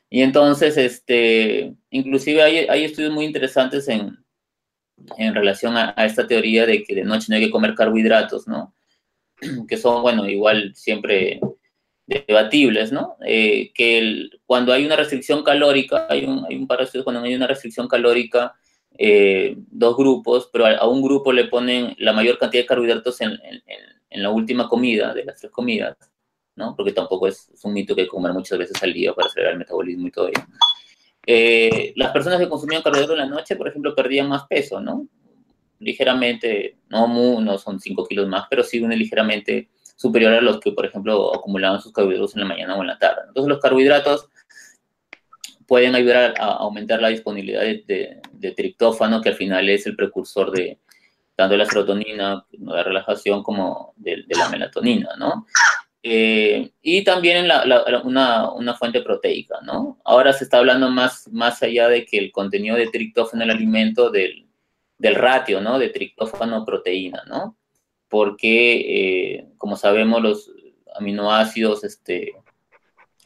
[0.09, 4.17] Y entonces, este, inclusive hay, hay estudios muy interesantes en,
[5.19, 8.49] en relación a, a, esta teoría de que de noche no hay que comer carbohidratos,
[8.49, 8.75] ¿no?
[9.69, 11.41] Que son, bueno, igual siempre
[12.07, 13.17] debatibles, ¿no?
[13.27, 17.47] Eh, que cuando hay una restricción calórica, hay un, hay un par cuando hay una
[17.47, 18.55] restricción calórica,
[18.97, 23.33] eh, dos grupos, pero a, un grupo le ponen la mayor cantidad de carbohidratos en,
[23.43, 25.97] en, la última comida, de las tres comidas,
[26.55, 26.77] ¿no?
[26.77, 30.07] Porque tampoco es, un mito que comer muchas veces al día para acelerar el metabolismo
[30.07, 30.47] y todo ello.
[31.27, 35.09] Eh, las personas que consumían carbohidratos en la noche, por ejemplo, perdían más peso, ¿no?
[35.81, 40.73] Ligeramente, no, no son 5 kilos más, pero sí una ligeramente superior a los que,
[40.73, 43.23] por ejemplo, acumulaban sus carbohidratos en la mañana o en la tarde.
[43.29, 44.29] Entonces, los carbohidratos
[45.67, 50.79] pueden ayudar a, aumentar la disponibilidad de, triptófano, que al final es el precursor de
[51.37, 55.47] tanto de la serotonina, de la relajación, como de, la melatonina, ¿no?
[56.03, 57.47] Eh, y también
[58.05, 59.99] una, una, fuente proteica, ¿no?
[60.05, 63.57] Ahora se está hablando más, más allá de que el contenido de triptófano en el
[63.57, 64.47] alimento del,
[64.99, 65.79] del ratio, ¿no?
[65.79, 67.57] De triptófano-proteína, ¿no?
[68.15, 70.53] Porque, eh, como sabemos, los
[70.95, 72.33] aminoácidos este,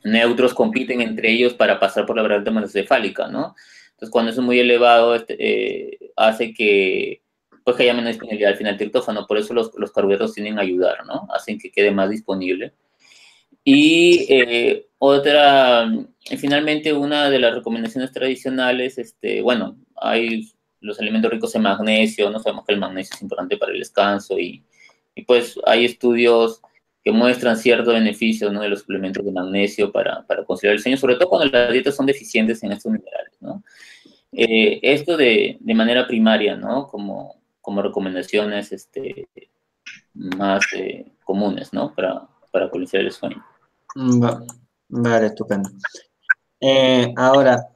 [0.03, 3.55] neutros compiten entre ellos para pasar por la variante encefálica, ¿no?
[3.91, 7.21] Entonces, cuando es muy elevado, este, eh, hace que,
[7.65, 9.27] pues, que haya menos disponibilidad al final triptófano.
[9.27, 11.29] Por eso los, los carbohidratos tienen a ayudar, ¿no?
[11.35, 12.73] Hacen que quede más disponible.
[13.63, 15.93] Y eh, otra,
[16.39, 22.39] finalmente, una de las recomendaciones tradicionales, este, bueno, hay los alimentos ricos en magnesio, no
[22.39, 24.65] sabemos que el magnesio es importante para el descanso y
[25.19, 26.63] y pues hay estudios
[27.03, 28.61] que muestran cierto beneficio ¿no?
[28.61, 31.97] de los suplementos de magnesio para, para conciliar el sueño, sobre todo cuando las dietas
[31.97, 33.33] son deficientes en estos minerales.
[33.41, 33.65] ¿no?
[34.31, 36.87] Eh, esto de, de, manera primaria, ¿no?
[36.87, 39.27] Como, como recomendaciones este,
[40.15, 41.93] más eh, comunes, ¿no?
[41.95, 43.45] Para, para conciliar el sueño.
[43.97, 44.25] Mm,
[44.89, 45.71] vale, estupendo.
[46.61, 47.69] Eh, ahora,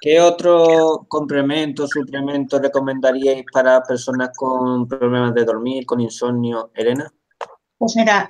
[0.00, 7.12] ¿qué otro complemento, suplemento recomendaríais para personas con problemas de dormir, con insomnio, Elena?
[7.76, 8.28] Pues mira,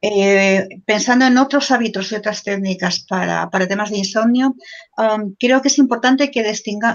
[0.00, 4.54] eh, pensando en otros hábitos y otras técnicas para, temas de insomnio,
[5.38, 6.42] creo que es importante que,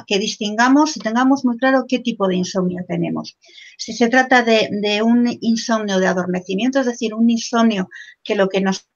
[0.07, 3.37] que, distingamos y tengamos muy claro qué tipo de insomnio tenemos.
[3.77, 7.89] Si se trata de un insomnio de adormecimiento, es decir, un insomnio
[8.23, 8.87] que lo que nos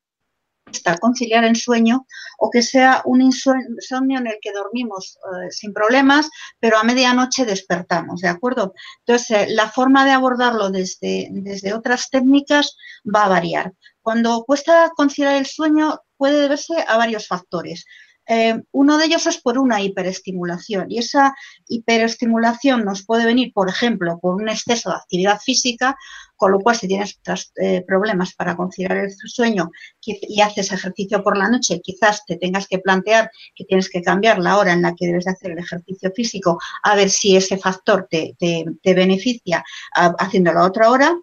[0.99, 2.05] conciliar el sueño
[2.38, 6.29] o que sea un insomnio en el que dormimos eh, sin problemas,
[6.60, 8.73] pero a medianoche despertamos, ¿de acuerdo?
[9.05, 13.73] Entonces, eh, la forma de abordarlo desde, desde otras técnicas va a variar.
[14.01, 17.86] Cuando cuesta conciliar el sueño puede deberse a varios factores.
[18.33, 21.35] Eh, uno de ellos es por una hiperestimulación y esa
[21.67, 25.97] hiperestimulación nos puede venir, por ejemplo, por un exceso de actividad física,
[26.37, 27.19] con lo cual si tienes
[27.61, 29.69] eh, problemas para conciliar el sueño
[30.05, 34.39] y haces ejercicio por la noche, quizás te tengas que plantear que tienes que cambiar
[34.39, 37.57] la hora en la que debes de hacer el ejercicio físico a ver si ese
[37.57, 38.37] factor te,
[38.81, 39.61] beneficia
[39.93, 41.13] haciéndolo a otra hora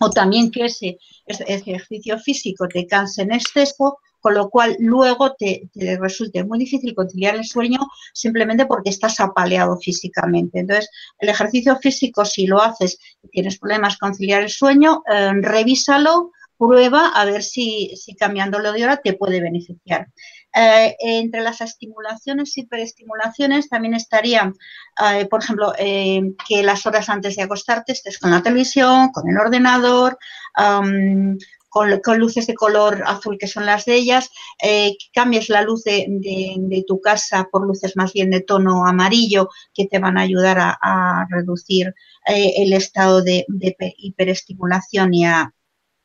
[0.00, 5.34] o también que ese, ese ejercicio físico te canse en exceso con lo cual luego
[5.34, 7.80] te, resulte muy difícil conciliar el sueño
[8.12, 10.60] simplemente porque estás apaleado físicamente.
[10.60, 16.32] Entonces, el ejercicio físico, si lo haces y tienes problemas conciliar el sueño, eh, revísalo,
[16.58, 20.08] prueba a ver si, cambiándolo de hora te puede beneficiar.
[20.54, 24.52] Eh, entre las estimulaciones y hiperestimulaciones también estarían,
[25.02, 29.38] eh, por ejemplo, que las horas antes de acostarte estés con la televisión, con el
[29.38, 30.18] ordenador,
[31.70, 34.30] con, luces de color azul que son las de ellas,
[34.62, 39.86] eh, cambies la luz de, tu casa por luces más bien de tono amarillo que
[39.86, 41.94] te van a ayudar a, reducir
[42.26, 43.46] eh, el estado de,
[43.96, 45.54] hiperestimulación y a,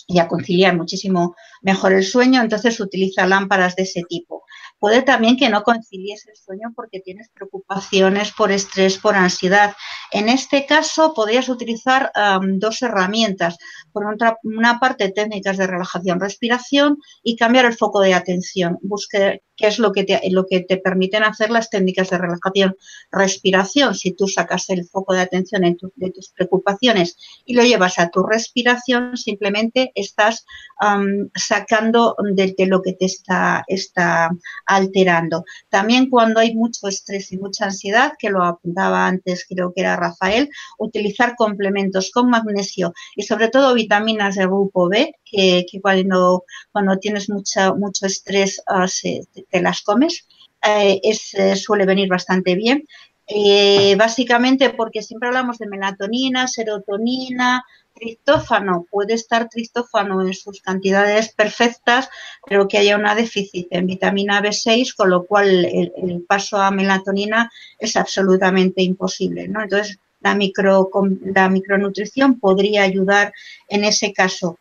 [0.08, 4.45] y a conciliar muchísimo mejor el sueño, entonces utiliza lámparas de ese tipo.
[4.80, 9.74] Puede también que no concilies el sueño porque tienes preocupaciones por estrés, por ansiedad.
[10.12, 12.12] En este caso, podrías utilizar
[12.44, 13.58] dos herramientas.
[13.92, 14.06] Por
[14.44, 18.78] una parte, técnicas de relajación, respiración y cambiar el foco de atención.
[18.82, 22.76] Busque qué es lo que, te, lo que te permiten hacer las técnicas de relajación,
[23.12, 23.96] respiración.
[23.96, 25.62] Si tú sacas el foco de atención
[25.96, 30.46] de tus preocupaciones y lo llevas a tu respiración, simplemente estás
[31.36, 34.30] sacando de, lo que te está, está
[34.66, 35.46] alterando.
[35.70, 39.96] También cuando hay mucho estrés y mucha ansiedad, que lo apuntaba antes, creo que era
[39.96, 46.44] Rafael, utilizar complementos con magnesio y sobre todo vitaminas de grupo B, que, cuando,
[47.00, 48.88] tienes mucha, mucho estrés ah,
[49.50, 50.28] te, las comes.
[50.66, 52.86] Eh, eh, suele venir bastante bien.
[53.28, 57.64] Eh, básicamente porque siempre hablamos de melatonina, serotonina,
[57.96, 58.86] tristófano.
[58.92, 62.10] Puede estar tristófano en sus cantidades perfectas,
[62.48, 67.52] pero que haya una déficit en vitamina B6, con lo cual el, paso a melatonina
[67.80, 69.48] es absolutamente imposible.
[69.48, 69.64] ¿no?
[69.64, 70.90] Entonces, la, micro,
[71.24, 73.34] la micronutrición podría ayudar
[73.70, 74.60] en ese caso.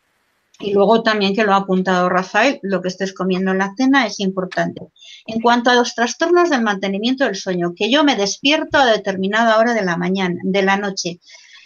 [0.60, 4.06] Y luego también que lo ha apuntado Rafael, lo que estés comiendo en la cena
[4.06, 4.82] es importante.
[5.26, 9.58] En cuanto a los trastornos del mantenimiento del sueño, que yo me despierto a determinada
[9.58, 11.18] hora de la mañana, de la noche,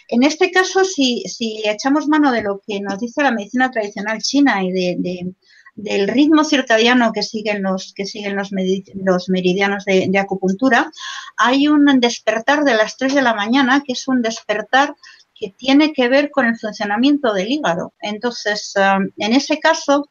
[0.09, 1.23] en este caso, si,
[1.63, 5.33] echamos mano de lo que nos dice la medicina tradicional china y de,
[5.75, 10.91] del ritmo circadiano que siguen los, que siguen los, meridianos de, acupuntura,
[11.37, 14.95] hay un despertar de las 3 de la mañana, que es un despertar
[15.35, 17.93] que tiene que ver con el funcionamiento del hígado.
[18.01, 20.09] Entonces, um, en ese caso,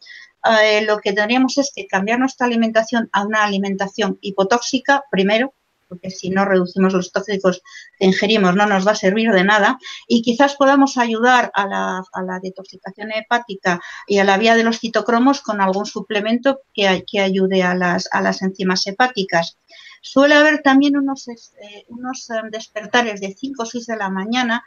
[0.63, 5.55] eh, lo que tendríamos es que cambiar nuestra alimentación a una alimentación hipotóxica, primero,
[5.89, 7.63] porque si no reducimos los tóxicos
[7.99, 12.41] que ingerimos no nos va a servir de nada, y quizás podamos ayudar a la,
[12.43, 16.87] detoxicación hepática y a la vía de los citocromos con algún suplemento que,
[17.19, 19.59] ayude a las, a las enzimas hepáticas.
[20.01, 24.65] Suele haber también unos, eh, unos eh, despertares de 5 o 6 de la mañana,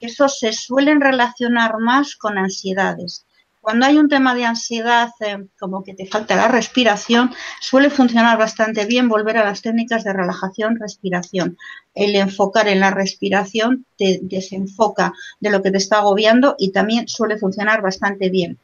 [0.00, 3.26] que esos se suelen relacionar más con ansiedades.
[3.62, 8.36] Cuando hay un tema de ansiedad, eh, como que te falta la respiración, suele funcionar
[8.36, 11.56] bastante bien volver a las técnicas de relajación, respiración.
[11.94, 17.06] El enfocar en la respiración te desenfoca de lo que te está agobiando y también
[17.06, 18.58] suele funcionar bastante bien.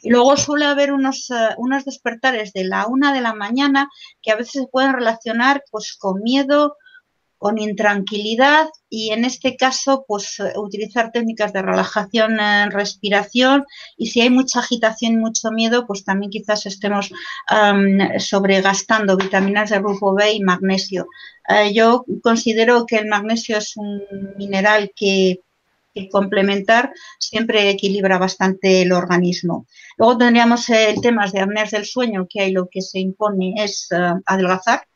[0.00, 3.90] Y luego suele haber unos, eh, unos despertares de la una de la mañana
[4.22, 6.76] que a veces se pueden relacionar pues, con miedo,
[7.38, 13.64] con intranquilidad y en este caso pues eh, utilizar técnicas de relajación en respiración
[13.96, 17.10] y si hay mucha agitación y mucho miedo pues también quizás estemos
[18.18, 21.06] sobregastando vitaminas del grupo B y magnesio.
[21.48, 24.02] Eh, yo considero que el magnesio es un
[24.36, 25.40] mineral que
[26.12, 29.66] complementar siempre equilibra bastante el organismo.
[29.96, 33.88] Luego tendríamos el tema de apneas del sueño, que ahí lo que se impone es
[33.90, 34.86] eh, adelgazar,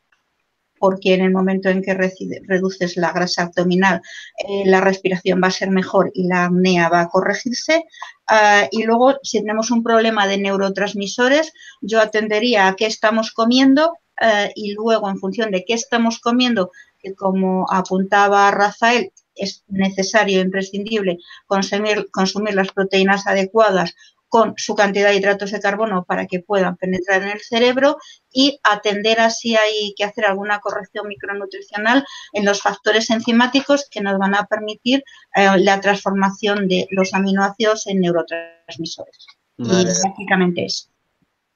[0.83, 4.01] porque en el momento en que reduces la grasa abdominal,
[4.45, 7.85] eh, la respiración va a ser mejor y la apnea va a corregirse.
[8.27, 13.93] Ah, y luego, si tenemos un problema de neurotransmisores, yo atendería a qué estamos comiendo
[14.19, 16.69] eh, y luego, en función de qué estamos comiendo,
[16.99, 21.17] que como apuntaba Rafael, es necesario, e imprescindible,
[21.47, 23.95] consumir, consumir las proteínas adecuadas
[24.33, 27.97] con su cantidad de hidratos de carbono para que puedan penetrar en el cerebro
[28.31, 34.17] y atender así hay que hacer alguna corrección micronutricional en los factores enzimáticos que nos
[34.17, 35.03] van a permitir
[35.35, 39.27] eh, la transformación de los aminoácidos en neurotransmisores.
[39.57, 40.87] Y básicamente eso.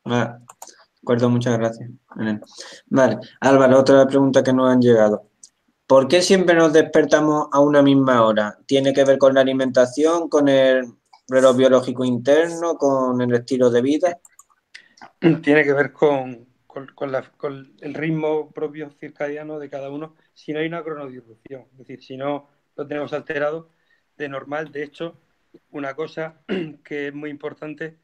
[0.06, 0.36] Vale.
[1.02, 1.90] Acuerdo, muchas gracias.
[2.86, 3.18] Vale.
[3.40, 5.32] Álvaro, otra pregunta que nos han llegado.
[5.88, 8.60] ¿Por qué siempre nos despertamos a una misma hora?
[8.68, 10.97] ¿Tiene que ver con la alimentación, con el
[11.28, 14.20] reloj biológico interno, con el estilo de vida?
[15.42, 16.48] Tiene que ver con,
[17.82, 21.66] el ritmo propio circadiano de cada uno, si no hay una cronodistribución.
[21.72, 23.70] Es decir, si no lo tenemos alterado
[24.18, 24.72] de normal.
[24.72, 25.20] De hecho,
[25.72, 26.42] una cosa
[26.84, 27.98] que es muy importante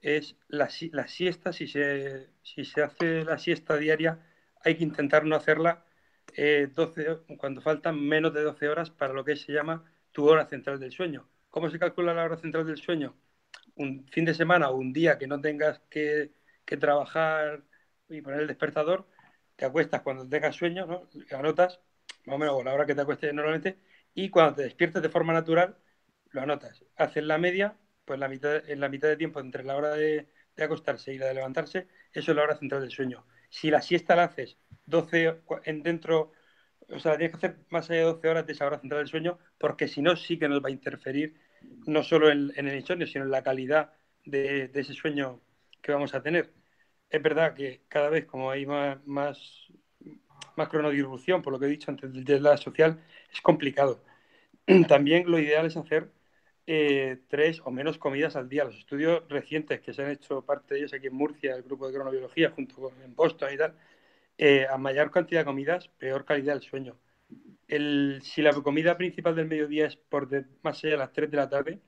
[0.00, 1.52] es la, siesta.
[1.52, 4.20] Si se, si se hace la siesta diaria,
[4.64, 5.84] hay que intentar no hacerla
[6.36, 10.46] 12, eh, cuando faltan menos de 12 horas para lo que se llama tu hora
[10.46, 11.28] central del sueño.
[11.50, 13.16] ¿Cómo se calcula la hora central del sueño?
[13.76, 16.32] Un fin de semana o un día que no tengas que,
[16.78, 17.64] trabajar
[18.08, 19.08] y poner el despertador,
[19.56, 21.08] te acuestas cuando tengas sueño, ¿no?
[21.36, 21.80] anotas
[22.26, 23.78] más o menos la hora que te acuestes normalmente
[24.14, 25.76] y cuando te despiertes de forma natural,
[26.30, 26.84] lo anotas.
[26.96, 30.28] Haces la media, pues la mitad, en la mitad de tiempo entre la hora de,
[30.56, 33.26] de acostarse y la de levantarse, eso es la hora central del sueño.
[33.48, 36.32] Si la siesta la haces 12 en dentro,
[36.88, 39.08] o sea, tienes que hacer más allá de 12 horas de esa hora central del
[39.08, 41.34] sueño, porque si no, sí que nos va a interferir
[41.86, 43.92] no solo en, el insomnio, sino en la calidad
[44.24, 45.40] de, ese sueño
[45.82, 46.52] que vamos a tener.
[47.10, 49.68] Es verdad que cada vez como hay más, más,
[50.56, 54.02] más por lo que he dicho antes de la social, es complicado.
[54.88, 56.10] También lo ideal es hacer
[56.66, 58.64] eh, tres o menos comidas al día.
[58.64, 61.86] Los estudios recientes que se han hecho, parte de ellos aquí en Murcia, el grupo
[61.86, 63.74] de cronobiología, junto con en Boston y tal,
[64.40, 66.98] eh, a mayor cantidad de comidas, peor calidad del sueño.
[67.68, 70.28] si la comida principal del mediodía es por
[70.62, 71.80] más allá de las 3 de la tarde,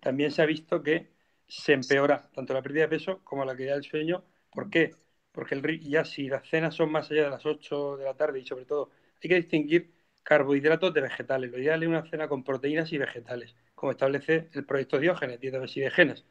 [0.00, 1.10] también se ha visto que
[1.48, 4.24] se empeora tanto la pérdida de peso como la calidad del sueño.
[4.52, 4.92] ¿Por qué?
[5.32, 8.40] Porque el, ya si las cenas son más allá de las 8 de la tarde
[8.40, 8.90] y sobre todo
[9.22, 11.50] hay que distinguir carbohidratos de vegetales.
[11.50, 15.60] Lo ideal es una cena con proteínas y vegetales, como establece el proyecto Diógenes, dieta
[15.60, 16.24] de genes.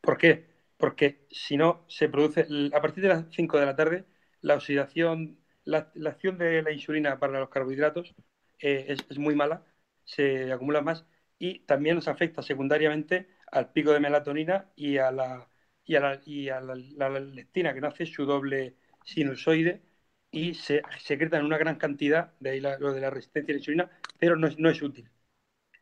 [0.00, 0.46] ¿Por qué?
[0.78, 4.04] Porque si no, se produce, a partir de las 5 de la tarde,
[4.42, 8.14] la oxidación, la, acción de la insulina para los carbohidratos
[8.60, 9.64] eh, es, muy mala,
[10.04, 11.06] se acumula más
[11.38, 15.48] y también nos afecta secundariamente al pico de melatonina y a la,
[15.84, 19.82] y a la, y a la, lectina, que no hace su doble sinusoide
[20.30, 23.58] y se secreta en una gran cantidad, de ahí lo de la resistencia a la
[23.58, 25.10] insulina, pero no es, no es útil.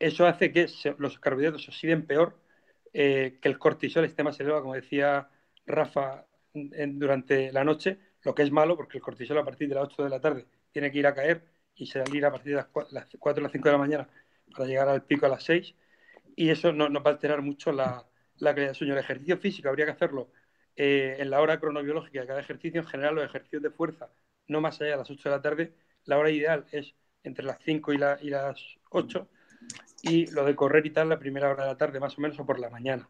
[0.00, 0.66] Eso hace que
[0.98, 2.40] los carbohidratos se oxiden peor,
[2.92, 5.28] eh, que el cortisol esté más elevado, como decía
[5.66, 9.84] Rafa durante la noche, lo que es malo porque el cortisol a partir de las
[9.84, 12.66] 8 de la tarde tiene que ir a caer y salir a partir de las
[12.66, 14.08] 4 o las 5 de la mañana
[14.54, 15.74] para llegar al pico a las 6
[16.36, 18.06] y eso no, nos va a alterar mucho la,
[18.38, 18.92] la, calidad del sueño.
[18.94, 20.30] El ejercicio físico habría que hacerlo
[20.76, 24.10] eh, en la hora cronobiológica de cada ejercicio, en general los ejercicios de fuerza
[24.50, 27.58] no más allá de las 8 de la tarde, la hora ideal es entre las
[27.64, 29.28] 5 y, y las 8
[30.02, 32.38] y lo de correr y tal la primera hora de la tarde más o menos
[32.40, 33.08] o por la mañana.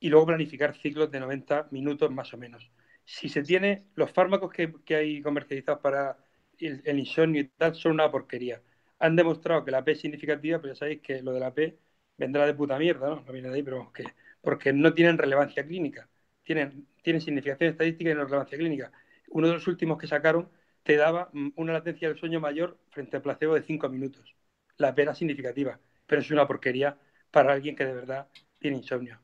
[0.00, 2.70] Y luego planificar ciclos de 90 minutos más o menos
[3.08, 6.18] si se tiene, los fármacos que, hay comercializados para
[6.58, 8.62] el, insomnio y tal son una porquería.
[8.98, 11.78] Han demostrado que la P es significativa, pero ya sabéis que lo de la P
[12.18, 13.22] vendrá de puta mierda, ¿no?
[13.22, 14.04] No viene de ahí, pero que,
[14.42, 16.08] porque no tienen relevancia clínica.
[16.42, 18.92] Tienen, tienen significación estadística y no relevancia clínica.
[19.28, 20.50] Uno de los últimos que sacaron
[20.82, 24.36] te daba mm, una latencia del sueño mayor frente al placebo de 5 minutos.
[24.76, 26.98] La P era significativa, pero es una porquería
[27.30, 28.28] para alguien que de verdad
[28.58, 29.18] tiene insomnio.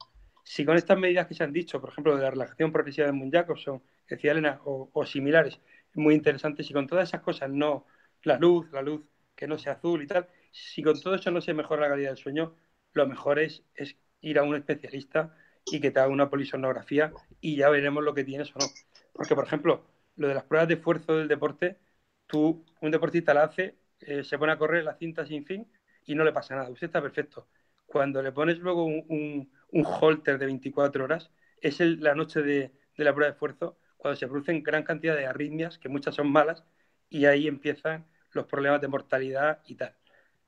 [0.44, 3.12] Si con estas medidas que se han dicho, por ejemplo, de la relajación progresiva de
[3.12, 5.60] Moon Jacobson, decía Elena, o, similares,
[5.94, 7.86] muy interesantes, si con todas esas cosas no,
[8.22, 11.40] la luz, la luz que no sea azul y tal, si con todo eso no
[11.40, 12.54] se mejora la calidad del sueño,
[12.92, 15.34] lo mejor es, es ir a un especialista
[15.66, 18.66] y que te haga una polisonografía y ya veremos lo que tienes o no.
[19.12, 19.86] Porque, por ejemplo,
[20.16, 21.78] lo de las pruebas de esfuerzo del deporte,
[22.26, 25.66] tú, un deportista la hace eh, se pone a correr la cinta sin fin
[26.04, 27.48] y no le pasa nada, usted está perfecto.
[27.94, 31.30] Cuando le pones luego un, un, holter de 24 horas,
[31.60, 35.78] es la noche de, la prueba de esfuerzo cuando se producen gran cantidad de arritmias,
[35.78, 36.64] que muchas son malas,
[37.08, 39.94] y ahí empiezan los problemas de mortalidad y tal.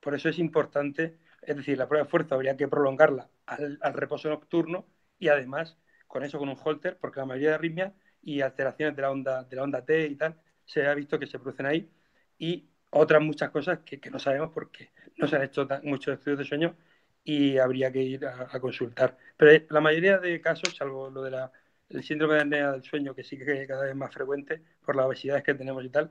[0.01, 3.93] Por eso es importante, es decir, la prueba de esfuerzo habría que prolongarla al, al
[3.95, 4.85] reposo nocturno
[5.21, 5.79] y además
[6.09, 7.93] con eso, con un holter, porque la mayoría de arritmias
[8.23, 10.35] y alteraciones de la onda, de la onda T y tal,
[10.65, 11.89] se ha visto que se producen ahí.
[12.39, 16.45] Y otras muchas cosas que, no sabemos porque no se han hecho muchos estudios de
[16.45, 16.77] sueño
[17.27, 19.19] y habría que ir a, consultar.
[19.37, 21.35] Pero eh, la mayoría de casos, salvo lo del
[21.89, 24.95] de síndrome de apnea del sueño, que sí que es cada vez más frecuente por
[24.95, 26.11] las obesidades que tenemos y tal,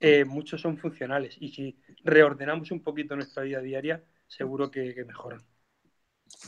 [0.00, 1.36] eh, muchos son funcionales.
[1.40, 5.40] Y si reordenamos un poquito nuestra vida diaria, seguro que, que mejoran.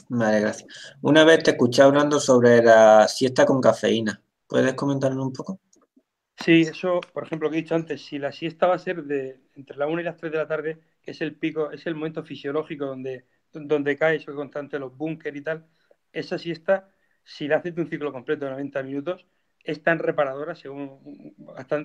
[0.09, 0.97] Vale, gracias.
[1.01, 4.21] Una vez te escuché hablando sobre la siesta con cafeína.
[4.49, 5.61] ¿Puedes comentarlo un poco?
[6.45, 9.41] Sí, eso, por ejemplo, que he dicho antes, si la siesta va a ser de
[9.55, 11.95] entre la 1 y las 3 de la tarde, que es el pico, es el
[11.95, 15.67] momento fisiológico donde, donde cae eso constante los búnker y tal,
[16.13, 16.91] esa siesta,
[17.25, 19.27] si la haces de un ciclo completo de 90 minutos,
[19.65, 21.35] es tan reparadora, según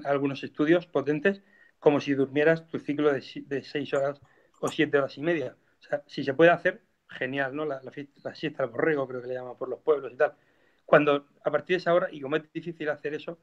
[0.06, 1.42] algunos estudios potentes,
[1.80, 4.22] como si durmieras tu ciclo de, de 6 horas
[4.62, 5.58] o 7 horas y media.
[5.80, 6.82] O sea, si se puede hacer,
[7.14, 7.66] genial, ¿no?
[7.66, 7.82] La,
[8.24, 10.34] la, siesta del borrego, creo que le llaman por los pueblos y tal.
[10.86, 13.40] Cuando a partir de esa hora, y como es difícil hacer eso,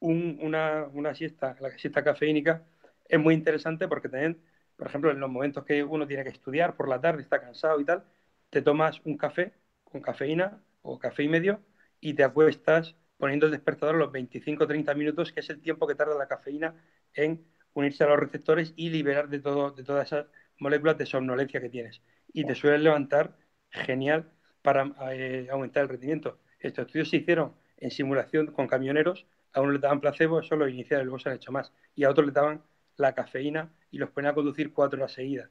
[0.00, 2.64] una, una, siesta, la siesta cafeínica,
[3.08, 4.42] es muy interesante porque también,
[4.82, 7.78] por ejemplo, en los momentos que uno tiene que estudiar por la tarde, está cansado
[7.78, 8.04] y tal,
[8.50, 9.52] te tomas un café
[9.84, 11.60] con cafeína o café y medio
[12.00, 15.94] y te acuestas poniendo el despertador a los 25-30 minutos, que es el tiempo que
[15.94, 16.74] tarda la cafeína
[17.14, 20.26] en unirse a los receptores y liberar de, todo, de todas esas
[20.58, 22.02] moléculas de somnolencia que tienes.
[22.32, 23.36] Y te suelen levantar
[23.70, 26.40] genial para eh, aumentar el rendimiento.
[26.58, 31.02] Estos estudios se hicieron en simulación con camioneros, a uno le daban placebo, solo iniciar
[31.02, 31.72] y luego se han hecho más.
[31.94, 32.62] Y a otros le daban
[32.96, 35.50] la cafeína y los ponían a conducir cuatro horas seguidas.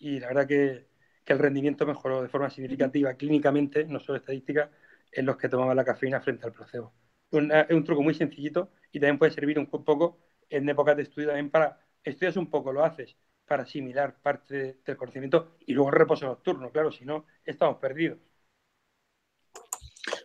[0.00, 0.88] Y la verdad que,
[1.24, 4.70] que el rendimiento mejoró de forma significativa clínicamente, no solo estadística,
[5.12, 6.92] en los que tomaban la cafeína frente al placebo.
[7.30, 10.18] es un truco muy sencillito y también puede servir un poco
[10.48, 13.16] en épocas de estudio también para estudias un poco, lo haces
[13.46, 18.18] para asimilar parte del conocimiento y luego reposo nocturno, claro, si no, estamos perdidos.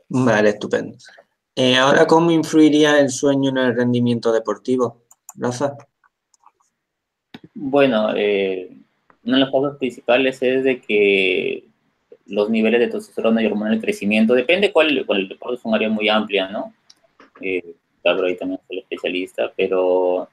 [0.09, 0.97] Vale, estupendo.
[1.55, 5.05] Eh, ahora, ¿cómo influiría el sueño en el rendimiento deportivo?
[5.35, 5.75] Rafa.
[7.53, 8.69] Bueno, eh,
[9.23, 11.63] una de las cosas principales es de que
[12.27, 15.89] los niveles de testosterona y hormona del crecimiento, depende cuál, cuál deporte es un área
[15.89, 16.73] muy amplia, ¿no?
[17.41, 20.29] Eh, claro, ahí también soy el especialista, pero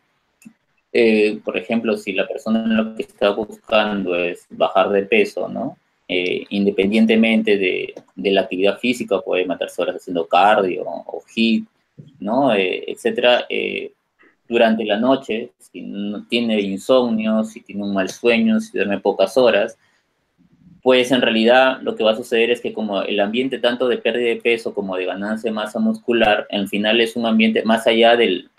[0.92, 5.76] eh, por ejemplo, si la persona lo que está buscando es bajar de peso, ¿no?
[6.08, 11.64] Eh, independientemente de, la actividad física, puede matarse horas haciendo cardio o HIIT,
[12.18, 12.52] ¿no?
[12.54, 13.46] Eh, etcétera.
[14.50, 19.36] Durante la noche, si no tiene insomnio, si tiene un mal sueño, si duerme pocas
[19.36, 19.78] horas,
[20.82, 23.98] pues en realidad lo que va a suceder es que como el ambiente tanto de
[23.98, 27.86] pérdida de peso como de ganancia de masa muscular, al final es un ambiente más
[27.86, 28.50] allá del,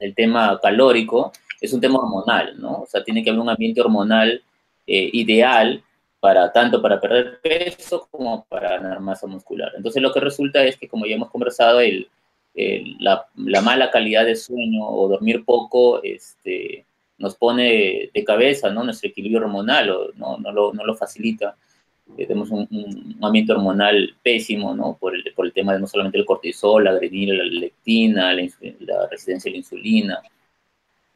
[0.00, 1.30] el tema calórico,
[1.60, 2.80] es un tema hormonal, ¿no?
[2.80, 4.42] O sea, tiene que haber un ambiente hormonal
[4.88, 5.84] eh, ideal
[6.18, 9.70] para tanto para perder peso como para ganar masa muscular.
[9.76, 12.08] Entonces lo que resulta es que, como ya hemos conversado, el,
[13.00, 13.26] la,
[13.62, 16.86] mala calidad de sueño o dormir poco este,
[17.18, 18.84] nos pone de cabeza, ¿no?
[18.84, 21.56] Nuestro equilibrio hormonal o, no, no, lo, no lo facilita.
[22.16, 24.96] Eh, tenemos un, ambiente hormonal pésimo, ¿no?
[24.98, 29.08] Por el, por el tema de no solamente el cortisol, la adrenalina, la leptina, la,
[29.10, 30.22] resistencia a la insulina,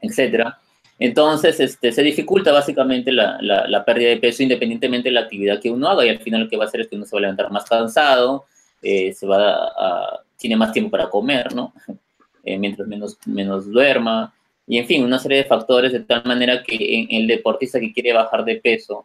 [0.01, 0.59] etcétera.
[0.99, 5.70] Entonces, este, se dificulta básicamente la, la, pérdida de peso independientemente de la actividad que
[5.70, 7.20] uno haga y al final lo que va a hacer es que uno se va
[7.20, 8.45] a levantar más cansado,
[8.83, 11.72] eh, se va a, tiene más tiempo para comer, ¿no?
[12.43, 14.33] Eh, mientras menos, menos duerma,
[14.66, 18.14] y en fin, una serie de factores de tal manera que el deportista que quiere
[18.14, 19.05] bajar de peso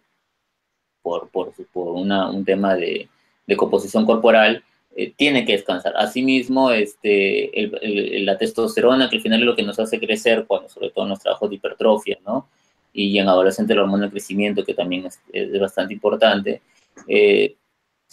[1.01, 3.09] por, por, por una, un tema de,
[3.45, 4.63] de composición corporal,
[4.95, 5.93] eh, tiene que descansar.
[5.97, 10.69] Asimismo, este, el, la testosterona, que al final es lo que nos hace crecer, cuando,
[10.69, 12.47] sobre todo en los trabajos de hipertrofia, ¿no?
[12.93, 16.61] Y en adolescente la hormona del crecimiento, que también es, es bastante importante.
[17.07, 17.55] Eh,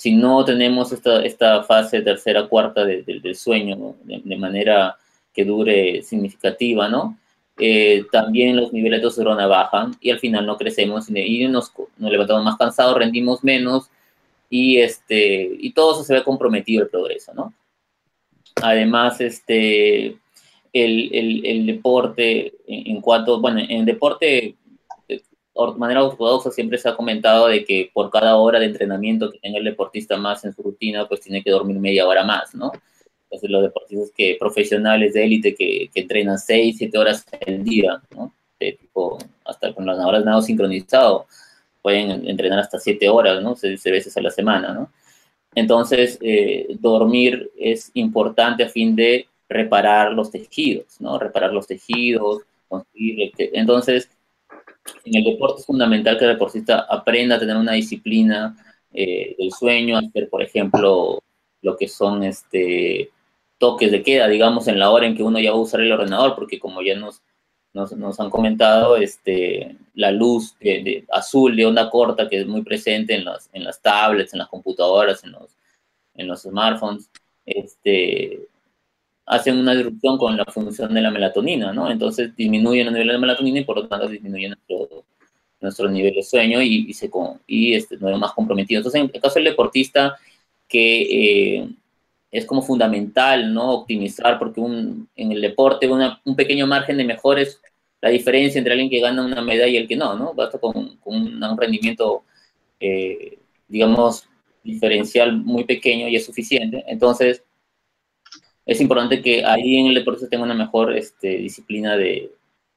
[0.03, 4.97] si no tenemos esta, esta fase tercera, cuarta de, del sueño de, manera
[5.33, 7.17] que dure significativa, ¿no?
[7.57, 12.11] Eh, también los niveles de testosterona bajan y al final no crecemos y nos, nos
[12.11, 13.91] levantamos más cansados, rendimos menos
[14.51, 17.55] y, este, y todo eso se ve comprometido el progreso, ¿no?
[18.61, 20.17] Además, este,
[20.73, 24.57] el, el, deporte, en, cuanto, bueno, en deporte, de
[25.77, 29.59] manera ortodoxa siempre se ha comentado de que por cada hora de entrenamiento que tenga
[29.59, 32.73] el deportista más en su rutina, pues tiene que dormir media hora más, ¿no?
[33.45, 38.35] los deportistas que, profesionales de élite que, que entrenan 6, 7 horas al día, ¿no?
[38.63, 41.27] deporte, tipo, hasta con las horas de nado sincronizado,
[41.81, 43.57] pueden entrenar hasta siete horas, ¿no?
[43.57, 44.93] Seis veces a la semana, ¿no?
[45.55, 51.19] Entonces, eh, dormir es importante a fin de reparar los tejidos, ¿no?
[51.19, 53.33] Reparar los tejidos, conseguir...
[53.37, 54.11] Entonces,
[55.05, 58.57] en el deporte es fundamental que el deportista aprenda a tener una disciplina
[58.93, 61.23] eh, del sueño, hacer, por ejemplo,
[61.63, 63.11] lo que son este,
[63.59, 65.93] toques de queda, digamos, en la hora en que uno ya va a usar el
[65.93, 67.23] ordenador, porque como ya nos,
[67.73, 70.57] nos, han comentado, este, la luz
[71.11, 74.49] azul de onda corta que es muy presente en las, en las tablets, en las
[74.49, 75.57] computadoras, en los,
[76.15, 77.11] en los smartphones,
[77.47, 78.49] este,
[79.27, 81.91] hacen una disrupción con la función de la melatonina, ¿no?
[81.91, 85.05] Entonces disminuyen el nivel de melatonina y por lo tanto disminuyen nuestro,
[85.61, 87.11] nuestro nivel de sueño y, y, se,
[87.47, 88.81] y este, nos más comprometido.
[88.81, 90.17] Entonces, en el caso del deportista,
[90.69, 91.69] que eh,
[92.31, 93.73] es como fundamental, ¿no?
[93.73, 97.61] Optimizar, porque un, en el deporte un pequeño margen de mejor es
[98.01, 100.35] la diferencia entre alguien que gana una medalla y el que no, ¿no?
[100.35, 102.25] Basta con, con un rendimiento,
[102.81, 104.29] eh, digamos,
[104.65, 106.85] diferencial muy pequeño y es suficiente.
[106.89, 107.45] Entonces,
[108.65, 112.31] es importante que ahí en el deporte tenga una mejor este, disciplina de,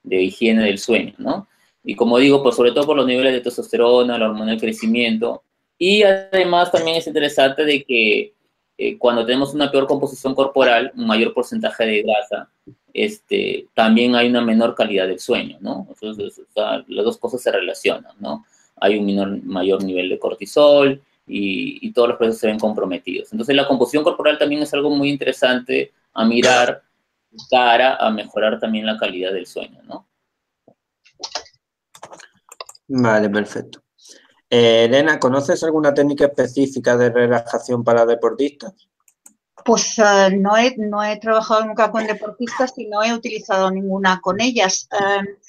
[0.04, 1.48] de, higiene del sueño, ¿no?
[1.84, 5.44] Y como digo, pues sobre todo por los niveles de testosterona, la hormona del crecimiento.
[5.78, 8.34] Y además también es interesante de que
[8.78, 12.50] eh, cuando tenemos una peor composición corporal, un mayor porcentaje de grasa,
[12.94, 15.86] este, también hay una menor calidad del sueño, ¿no?
[15.90, 18.46] Entonces, las dos cosas se relacionan, ¿no?
[18.78, 23.32] Hay un menor, mayor nivel de cortisol, y, todos los procesos se ven comprometidos.
[23.32, 26.84] Entonces la composición corporal también es algo muy interesante a mirar
[27.50, 30.08] cara a mejorar también la calidad del sueño, ¿no?
[32.88, 33.82] Vale, perfecto.
[34.50, 38.88] Eh, Elena, ¿conoces alguna técnica específica de relajación para deportistas?
[39.66, 44.22] Pues eh, no, he, no he trabajado nunca con deportistas y no he utilizado ninguna
[44.22, 44.88] con ellas.
[44.92, 45.40] Eh,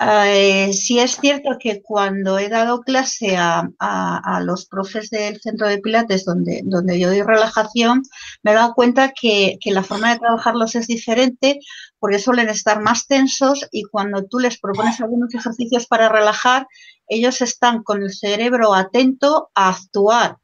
[0.00, 5.78] eh, sí es cierto que cuando he dado clase a, los profes del centro de
[5.78, 8.02] Pilates, donde, donde yo doy relajación,
[8.42, 11.60] me he dado cuenta que, la forma de trabajarlos es diferente,
[11.98, 16.66] porque suelen estar más tensos y cuando tú les propones algunos ejercicios para relajar,
[17.06, 20.38] ellos están con el cerebro atento a actuar.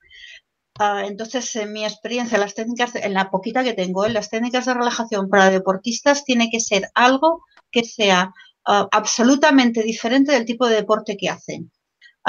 [0.78, 4.66] Ah, entonces, en mi experiencia, las técnicas, en la poquita que tengo, en las técnicas
[4.66, 8.32] de relajación para deportistas tiene que ser algo que sea
[8.72, 11.72] Ah, absolutamente diferente del tipo de deporte que hacen.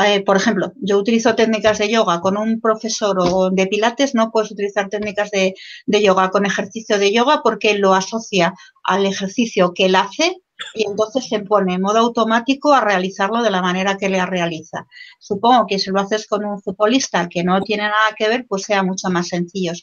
[0.04, 4.32] Eh, por ejemplo, yo utilizo técnicas de yoga con un profesor o de pilates, no
[4.32, 5.54] puedes utilizar técnicas de,
[5.86, 10.38] yoga con ejercicio de yoga porque lo asocia al ejercicio que él hace
[10.74, 14.88] y entonces se pone en modo automático a realizarlo de la manera que le realiza.
[15.20, 18.64] Supongo que si lo haces con un futbolista que no tiene nada que ver, pues
[18.64, 19.74] sea mucho más sencillo.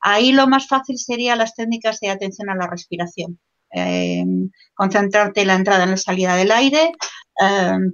[0.00, 3.40] Ahí lo más fácil sería las técnicas de atención a la respiración.
[3.76, 6.92] Em, concentrarte en la entrada y la salida del aire,
[7.40, 7.92] em,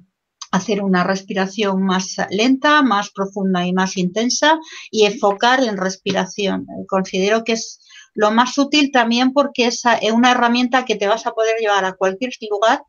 [0.53, 4.59] hacer una respiración más lenta, más profunda y más intensa
[4.91, 6.67] y enfocar en respiración.
[6.87, 7.81] Considero que es
[8.13, 11.95] lo más útil también porque es una herramienta que te vas a poder llevar a
[11.95, 12.83] cualquier lugar,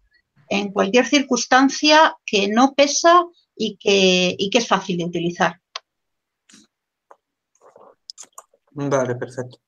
[0.49, 3.23] en cualquier circunstancia, que no pesa
[3.55, 5.61] y que, y que es fácil de utilizar.
[8.71, 9.59] Vale, perfecto.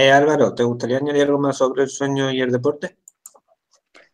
[0.00, 2.98] Eh, Álvaro, ¿te gustaría añadir algo más sobre el sueño y el deporte?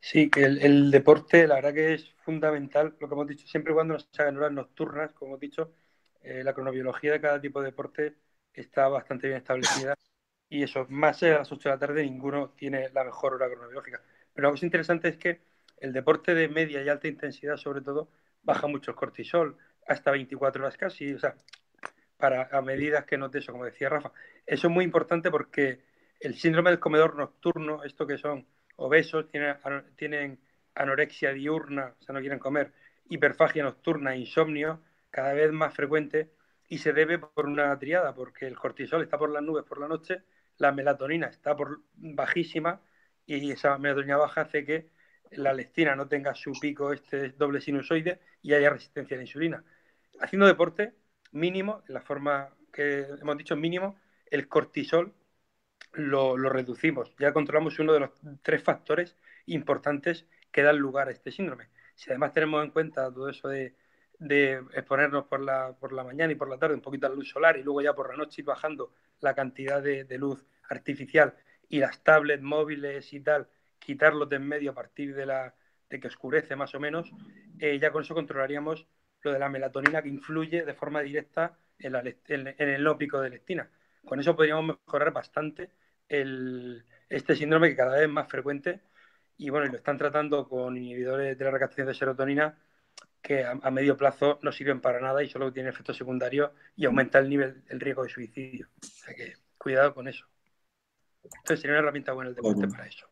[0.00, 3.92] Sí, que el, deporte, la verdad que es fundamental, lo que hemos dicho, siempre cuando
[3.92, 5.74] nos hagan horas nocturnas, como hemos dicho,
[6.22, 8.16] eh, la cronobiología de cada tipo de deporte
[8.54, 9.94] está bastante bien establecida
[10.48, 13.50] y eso, más allá de las 8 de la tarde, ninguno tiene la mejor hora
[13.50, 14.00] cronobiológica.
[14.32, 15.42] Pero lo que es interesante es que
[15.76, 18.08] el deporte de media y alta intensidad, sobre todo,
[18.42, 21.36] baja mucho el cortisol, hasta 24 horas casi, o sea,
[22.24, 24.10] para a medidas que note eso, como decía Rafa.
[24.46, 25.80] Eso es muy importante porque
[26.20, 28.46] el síndrome del comedor nocturno, esto que son
[28.76, 30.38] obesos, tienen,
[30.74, 32.72] anorexia diurna, o sea, no quieren comer,
[33.10, 36.30] hiperfagia nocturna, insomnio, cada vez más frecuente,
[36.66, 39.86] y se debe por una triada, porque el cortisol está por las nubes por la
[39.86, 40.22] noche,
[40.56, 42.80] la melatonina está por bajísima,
[43.26, 44.88] y esa melatonina baja hace que
[45.32, 49.62] la lectina no tenga su pico este doble sinusoide y haya resistencia a la insulina.
[50.18, 50.94] Haciendo deporte,
[51.34, 53.96] mínimo, en la forma que hemos dicho mínimo,
[54.30, 55.12] el cortisol
[55.92, 57.14] lo, reducimos.
[57.18, 58.10] Ya controlamos uno de los
[58.42, 59.16] tres factores
[59.46, 61.68] importantes que dan lugar a este síndrome.
[61.94, 63.74] Si además tenemos en cuenta todo eso de,
[64.72, 67.28] exponernos por la, por la mañana y por la tarde un poquito a la luz
[67.28, 71.34] solar y luego ya por la noche ir bajando la cantidad de, luz artificial
[71.68, 75.54] y las tablets móviles y tal, quitarlos de en medio a partir de, la,
[75.90, 77.10] de que oscurece más o menos,
[77.58, 78.86] eh, ya con eso controlaríamos
[79.24, 81.94] lo de la melatonina que influye de forma directa en,
[82.58, 83.68] el no pico de lectina.
[84.04, 85.70] Con eso podríamos mejorar bastante
[86.08, 88.82] este síndrome que cada vez es más frecuente
[89.38, 92.56] y bueno, lo están tratando con inhibidores de la recaptación de serotonina
[93.20, 97.18] que a, medio plazo no sirven para nada y solo tienen efectos secundarios y aumenta
[97.18, 98.68] el nivel, el riesgo de suicidio.
[98.82, 100.26] O sea que cuidado con eso.
[101.22, 103.06] Entonces sería una herramienta buena el deporte para eso.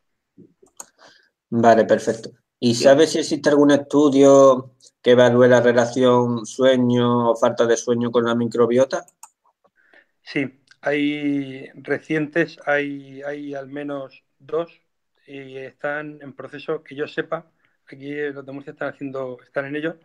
[1.49, 2.29] Vale, perfecto.
[2.59, 8.09] ¿Y sabes si existe algún estudio que evalúe la relación sueño o falta de sueño
[8.09, 9.05] con la microbiota?
[10.21, 14.71] Sí, hay recientes, hay, hay al menos dos
[15.27, 17.51] y están en proceso que yo sepa.
[17.85, 19.97] Aquí los de Murcia están haciendo, están en ello.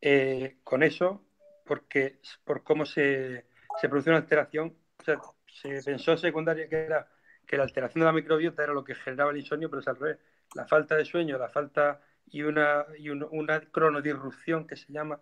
[0.00, 1.24] Eh, con eso,
[1.66, 3.44] porque por cómo se,
[3.80, 7.08] se produce una alteración, se pensó secundaria que era
[7.44, 9.96] que la alteración de la microbiota era lo que generaba el insomnio, pero es al
[9.96, 10.18] revés.
[10.54, 12.00] La falta de sueño, la falta
[12.30, 15.20] y una, y una cronodirrupción que se llama,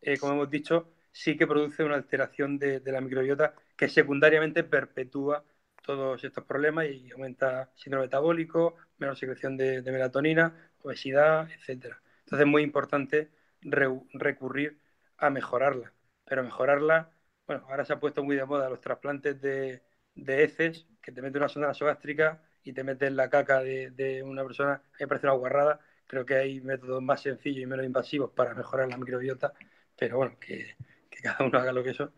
[0.00, 5.44] eh, como hemos dicho, sí que produce una alteración de, la microbiota que secundariamente perpetúa
[5.82, 12.02] todos estos problemas y aumenta síndrome metabólico, menos secreción de, melatonina, obesidad, etcétera.
[12.20, 13.30] Entonces es muy importante
[13.62, 14.78] recurrir
[15.18, 15.92] a mejorarla,
[16.24, 17.10] pero mejorarla,
[17.46, 19.82] bueno, ahora se ha puesto muy de moda los trasplantes de,
[20.16, 24.82] heces, que te mete una sonda nasogástrica y te metes la caca de, una persona,
[25.00, 25.80] me parece una guarrada.
[26.06, 29.52] Creo que hay métodos más sencillos y menos invasivos para mejorar la microbiota,
[29.96, 30.76] pero bueno, que,
[31.22, 32.12] cada uno haga lo que eso.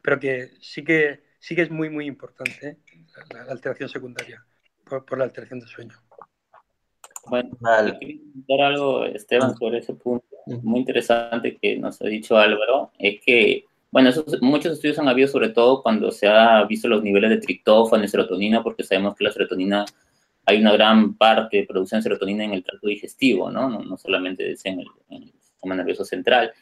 [0.00, 2.76] Pero que sí que sí que es muy, muy importante ¿eh?
[3.34, 4.44] la, alteración secundaria
[4.84, 5.96] por, la alteración del sueño.
[7.26, 7.98] Bueno, vale.
[7.98, 9.56] quería comentar algo, Esteban, ah.
[9.58, 14.98] sobre ese punto muy interesante que nos ha dicho Álvaro, es que bueno, muchos estudios
[14.98, 18.84] han habido sobre todo cuando se ha visto los niveles de triptófano y serotonina, porque
[18.84, 19.84] sabemos que la serotonina,
[20.44, 23.68] hay una gran parte de producción de serotonina en el tracto digestivo, ¿no?
[23.68, 26.52] No, solamente en el, sistema nervioso central.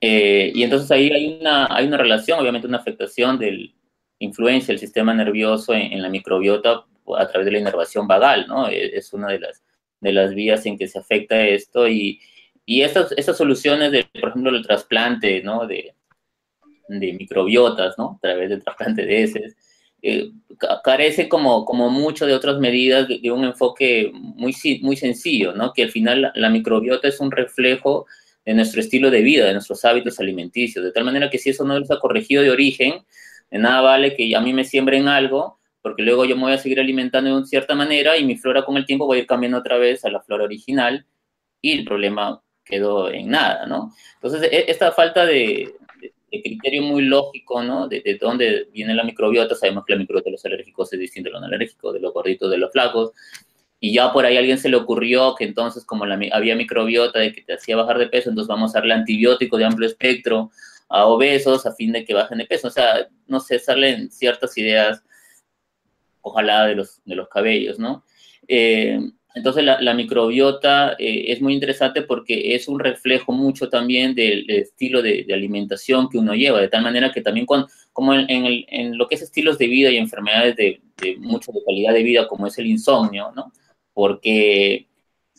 [0.00, 3.72] Eh, y entonces ahí hay una, hay una relación, obviamente una afectación de
[4.18, 6.84] influencia del sistema nervioso en, la microbiota
[7.18, 8.68] a través de la inervación vagal, ¿no?
[8.68, 9.62] E, es una de las,
[10.00, 12.20] de las vías en que se afecta esto y,
[12.64, 15.66] y estas, estas soluciones, de, por ejemplo, el trasplante, ¿no?
[15.66, 15.94] De,
[16.88, 18.16] de microbiotas, ¿no?
[18.16, 19.56] A través del trasplante de heces.
[20.04, 20.32] Eh,
[20.82, 25.72] carece como, como mucho de otras medidas de, un enfoque muy, muy sencillo, ¿no?
[25.72, 28.06] Que al final la, microbiota es un reflejo
[28.44, 31.64] de nuestro estilo de vida, de nuestros hábitos alimenticios, de tal manera que si eso
[31.64, 33.04] no está corregido de origen,
[33.50, 36.58] de nada vale que a mí me siembren algo, porque luego yo me voy a
[36.58, 39.26] seguir alimentando de una cierta manera y mi flora con el tiempo va a ir
[39.26, 41.06] cambiando otra vez a la flora original
[41.60, 43.92] y el problema quedó en nada, ¿no?
[44.14, 45.74] Entonces, e, esta falta de,
[46.32, 47.86] de criterio muy lógico, ¿no?
[47.86, 49.54] De, de, dónde viene la microbiota.
[49.54, 52.12] Sabemos que la microbiota de los alérgicos es distinta a los no alérgicos, de los
[52.12, 53.12] gorditos, de los flacos.
[53.78, 57.18] Y ya por ahí a alguien se le ocurrió que entonces, como la, había microbiota
[57.18, 60.50] de que te hacía bajar de peso, entonces vamos a darle antibiótico de amplio espectro
[60.88, 62.68] a obesos a fin de que bajen de peso.
[62.68, 65.02] O sea, no sé, salen ciertas ideas,
[66.22, 68.04] ojalá de los, de los cabellos, ¿no?
[68.48, 68.98] Eh,
[69.34, 75.00] entonces la, microbiota eh, es muy interesante porque es un reflejo mucho también del, estilo
[75.00, 79.22] de, alimentación que uno lleva, de tal manera que también como en, lo que es
[79.22, 82.66] estilos de vida y enfermedades de, de mucho de calidad de vida, como es el
[82.66, 83.52] insomnio, ¿no?
[83.94, 84.86] Porque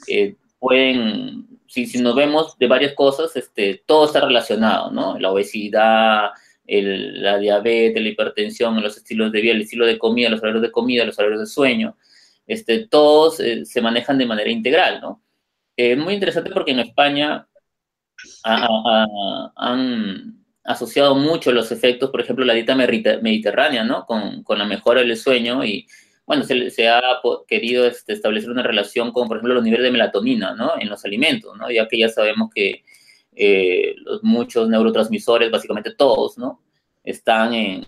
[0.08, 5.20] eh, pueden, si, si, nos vemos de varias cosas, este, todo está relacionado, ¿no?
[5.20, 6.32] La obesidad,
[6.66, 10.72] la diabetes, la hipertensión, los estilos de vida, el estilo de comida, los horarios de
[10.72, 11.96] comida, los horarios de sueño
[12.48, 15.24] este, todos eh, se manejan de manera integral, ¿no?
[15.76, 17.48] Es muy interesante porque en España
[18.44, 24.06] han asociado mucho los efectos, por ejemplo, la dieta mediterránea, ¿no?
[24.06, 25.88] Con, la mejora del sueño y,
[26.26, 27.02] bueno, se, ha
[27.48, 30.74] querido este, establecer una relación con, por ejemplo, los niveles de melatonina, ¿no?
[30.80, 31.70] En los alimentos, ¿no?
[31.70, 32.84] Ya que ya sabemos que
[33.36, 36.62] eh, los, muchos neurotransmisores, básicamente todos, ¿no?
[37.04, 37.86] Están en,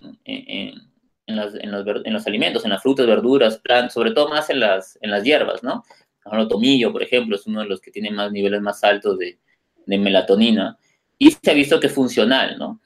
[1.28, 1.71] los, en,
[2.13, 5.63] los, alimentos, en las frutas, verduras, plantas, sobre todo más en las, en las hierbas,
[5.63, 5.84] ¿no?
[6.32, 9.38] El tomillo, por ejemplo, es uno de los que tiene más niveles más altos de,
[9.86, 10.78] de melatonina
[11.17, 12.80] y se ha visto que es funcional, ¿no?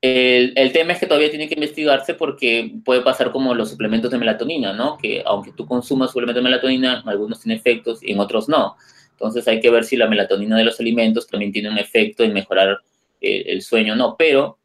[0.00, 4.10] El, el, tema es que todavía tiene que investigarse porque puede pasar como los suplementos
[4.10, 4.98] de melatonina, ¿no?
[4.98, 8.76] Que aunque tú consumas suplementos de melatonina, algunos tienen efectos y en otros no.
[9.12, 12.34] Entonces hay que ver si la melatonina de los alimentos también tiene un efecto en
[12.34, 12.78] mejorar
[13.20, 14.16] el, el sueño o no.
[14.16, 14.58] Pero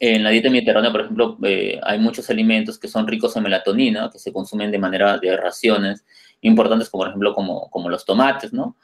[0.00, 4.10] en la dieta mediterránea, por ejemplo, eh, hay muchos alimentos que son ricos en melatonina,
[4.12, 6.04] que se consumen de manera de raciones
[6.40, 8.76] importantes, como por ejemplo como, los tomates, ¿no?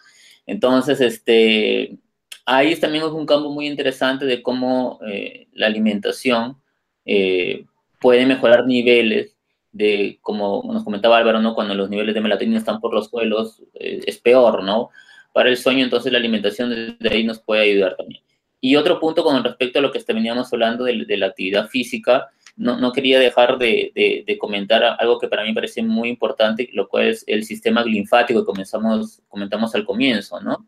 [0.46, 1.96] Entonces, este,
[2.44, 6.56] ahí también es un campo muy interesante de cómo eh, la alimentación
[7.04, 7.64] eh,
[8.00, 9.36] puede mejorar niveles
[9.72, 11.54] de, como nos comentaba Álvaro, ¿no?
[11.54, 14.90] Cuando los niveles de melatonina están por los suelos, es peor, ¿no?
[15.32, 18.22] Para el sueño, entonces la alimentación desde ahí nos puede ayudar también.
[18.64, 22.92] Y otro punto con respecto a lo que veníamos hablando de, la actividad física, no,
[22.92, 27.44] quería dejar de, comentar algo que para mí parece muy importante, lo cual es el
[27.44, 30.66] sistema linfático que comenzamos, comentamos al comienzo, ¿no?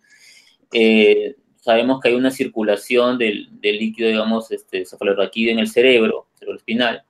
[0.74, 6.58] Eh, sabemos que hay una circulación del, líquido, digamos, este, cefalorraquídeo en el cerebro, cerebro
[6.58, 7.02] espinal,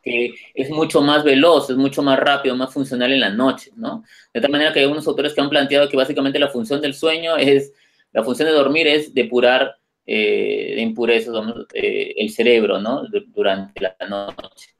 [0.00, 4.04] que es mucho más veloz, es mucho más rápido, más funcional en la noche, ¿no?
[4.32, 6.94] De tal manera que hay unos autores que han planteado que básicamente la función del
[6.94, 7.72] sueño es,
[8.12, 9.77] la función de dormir es depurar
[10.10, 11.34] eh, de impurezas
[11.74, 13.02] eh, el cerebro, ¿no?
[13.26, 14.70] durante la noche.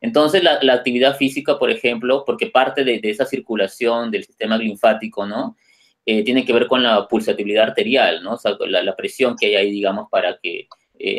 [0.00, 5.56] Entonces, la, actividad física, por ejemplo, porque parte de, esa circulación del sistema linfático, ¿no?
[6.04, 8.32] Eh, tiene que ver con la pulsatividad arterial, ¿no?
[8.32, 10.66] O sea, la, presión que hay ahí, digamos, para que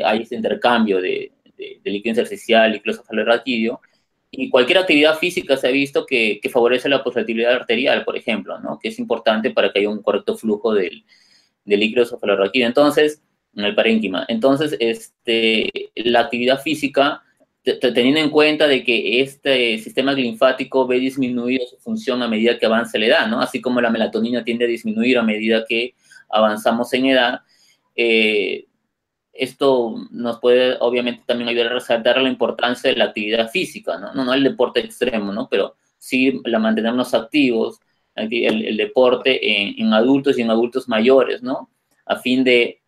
[0.03, 3.79] haya ese intercambio de, de, líquido intersticial, líquido cefalorraquídeo,
[4.31, 8.59] y cualquier actividad física se ha visto que, que, favorece la pulsatividad arterial, por ejemplo,
[8.59, 8.79] ¿no?
[8.79, 11.05] Que es importante para que haya un correcto flujo del,
[11.63, 12.67] del líquido cefalorraquídeo.
[12.67, 13.21] Entonces,
[13.55, 14.25] en el parénquima.
[14.27, 17.21] Entonces, este, la actividad física,
[17.63, 22.65] teniendo en cuenta de que este sistema linfático ve disminuir su función a medida que
[22.65, 23.41] avanza la edad, ¿no?
[23.41, 25.95] Así como la melatonina tiende a disminuir a medida que
[26.29, 27.41] avanzamos en edad,
[27.95, 28.65] eh,
[29.33, 34.13] esto nos puede obviamente también ayudar a resaltar la importancia de la actividad física, ¿no?
[34.13, 35.49] No, el deporte extremo, ¿no?
[35.49, 37.79] Pero sí la mantenernos activos,
[38.15, 41.69] el, deporte en, adultos y en adultos mayores, ¿no?
[42.05, 42.81] A fin de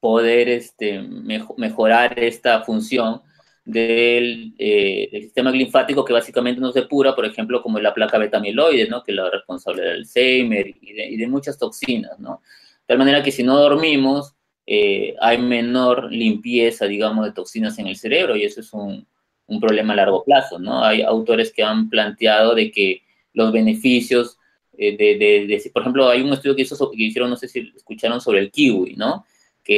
[0.00, 3.22] poder este, mejorar esta función
[3.64, 8.88] del, eh, del, sistema linfático que básicamente nos depura, por ejemplo, como la placa beta-amiloide,
[8.88, 9.02] ¿no?
[9.02, 12.18] que es la responsable del Alzheimer y de, muchas toxinas.
[12.18, 12.40] ¿no?
[12.80, 14.34] De tal manera que si no dormimos,
[14.66, 19.06] eh, hay menor limpieza, digamos, de toxinas en el cerebro y eso es un,
[19.46, 20.58] un, problema a largo plazo.
[20.58, 20.82] ¿no?
[20.84, 23.02] Hay autores que han planteado de que
[23.34, 24.38] los beneficios
[24.78, 27.48] eh, de, de, de, por ejemplo, hay un estudio que, hizo, que hicieron, no sé
[27.48, 29.26] si escucharon, sobre el kiwi, ¿no?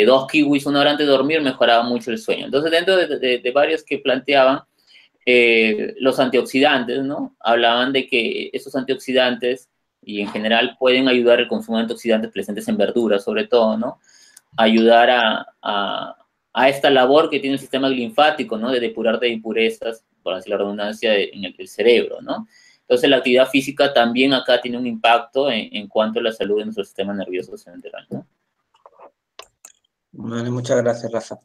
[0.00, 2.46] Dos kiwis una hora antes de dormir mejoraba mucho el sueño.
[2.46, 4.60] Entonces, dentro de, varios que planteaban,
[5.26, 7.36] eh, los antioxidantes, ¿no?
[7.38, 9.68] Hablaban de que esos antioxidantes,
[10.00, 14.00] y en general pueden ayudar el consumo de antioxidantes presentes en verduras, sobre todo, ¿no?
[14.56, 15.46] Ayudar a,
[16.54, 18.70] a, esta labor que tiene el sistema linfático, ¿no?
[18.70, 22.48] De depurar de impurezas, por así la redundancia, en el, cerebro, ¿no?
[22.80, 26.58] Entonces, la actividad física también acá tiene un impacto en, en cuanto a la salud
[26.58, 28.26] de nuestro sistema nervioso central, ¿no?
[30.12, 31.40] Vale, muchas gracias, Rafa.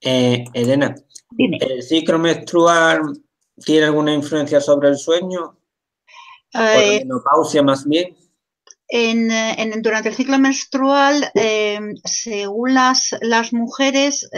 [0.00, 0.94] Eh, Elena,
[1.38, 3.00] ¿el ciclo menstrual
[3.64, 5.56] tiene alguna influencia sobre el sueño?
[6.52, 8.16] Eh, ¿O menopausia más bien?
[8.88, 9.30] En,
[9.80, 14.28] durante el ciclo menstrual, eh, según las, las mujeres,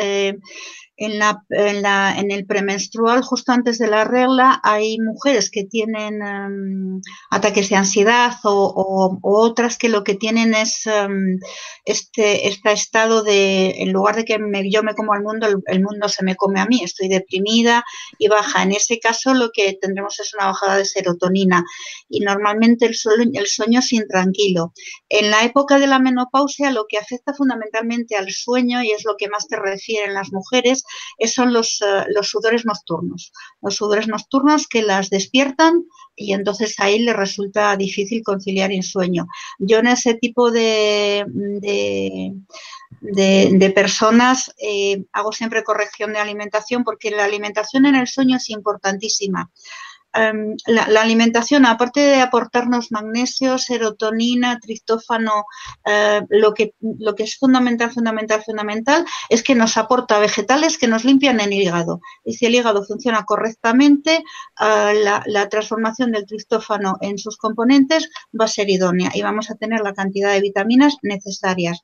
[0.97, 5.65] en, la, en, la, en, el premenstrual, justo antes de la regla, hay mujeres que
[5.65, 11.39] tienen um, ataques de ansiedad o, otras que lo que tienen es um,
[11.85, 14.39] este, este, estado de, en lugar de que
[14.71, 17.85] yo me como al mundo, el, mundo se me come a mí, estoy deprimida
[18.19, 18.63] y baja.
[18.63, 21.65] En ese caso lo que tendremos es una bajada de serotonina
[22.09, 24.73] y normalmente el sueño, el sueño es intranquilo.
[25.09, 29.17] En la época de la menopausia lo que afecta fundamentalmente al sueño y es lo
[29.17, 30.84] que más te refieren las mujeres
[31.26, 33.32] son los, eh, los sudores nocturnos.
[33.62, 35.85] Los sudores nocturnos que las despiertan
[36.16, 39.26] y entonces ahí le resulta difícil conciliar el sueño.
[39.59, 41.24] Yo en ese tipo de,
[43.01, 48.51] de, personas eh, hago siempre corrección de alimentación porque la alimentación en el sueño es
[48.51, 49.51] importantísima.
[50.15, 55.45] Em, la, alimentación, aparte de aportarnos magnesio, serotonina, triptófano,
[55.85, 60.87] eh, lo, que, lo que es fundamental, fundamental, fundamental, es que nos aporta vegetales que
[60.87, 62.01] nos limpian el hígado.
[62.25, 64.23] Y si el hígado funciona correctamente,
[64.61, 68.09] eh, la, transformación del triptófano en sus componentes
[68.39, 71.83] va a ser idónea y vamos a tener la cantidad de vitaminas necesarias.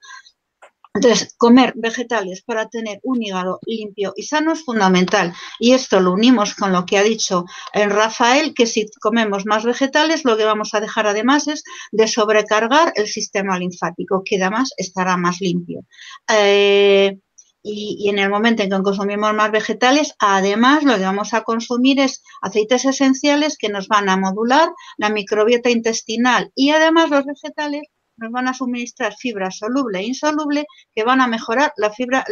[0.93, 5.32] Entonces, comer vegetales para tener un hígado limpio y sano es fundamental.
[5.61, 9.64] Y esto lo unimos con lo que ha dicho el Rafael, que si comemos más
[9.64, 11.62] vegetales, lo que vamos a dejar además es
[11.93, 15.82] de sobrecargar el sistema linfático, que además estará más limpio.
[16.28, 17.18] Eh,
[17.62, 21.43] y, y, en el momento en que consumimos más vegetales, además lo que vamos a
[21.43, 27.24] consumir es aceites esenciales que nos van a modular la microbiota intestinal y además los
[27.26, 27.82] vegetales
[28.21, 32.25] nos van a suministrar fibra soluble e insoluble que van a mejorar la fibra,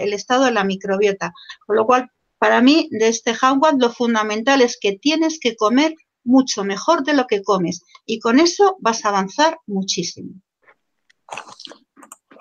[0.00, 1.32] el estado de la microbiota.
[1.66, 5.94] Con lo cual, para mí, de este Hanwat, lo fundamental es que tienes que comer
[6.22, 10.40] mucho mejor de lo que comes y con eso vas a avanzar muchísimo.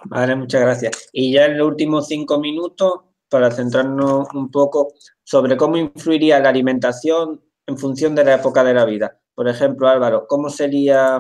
[0.06, 1.10] Vale, muchas gracias.
[1.12, 2.94] Y ya en los últimos cinco minutos,
[3.30, 8.74] para centrarnos un poco sobre cómo influiría la alimentación en función de la época de
[8.76, 9.20] la vida.
[9.34, 11.20] Por ejemplo, Álvaro, ¿cómo sería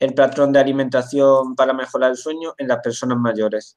[0.00, 3.76] el patrón de alimentación para mejorar el sueño en las personas mayores?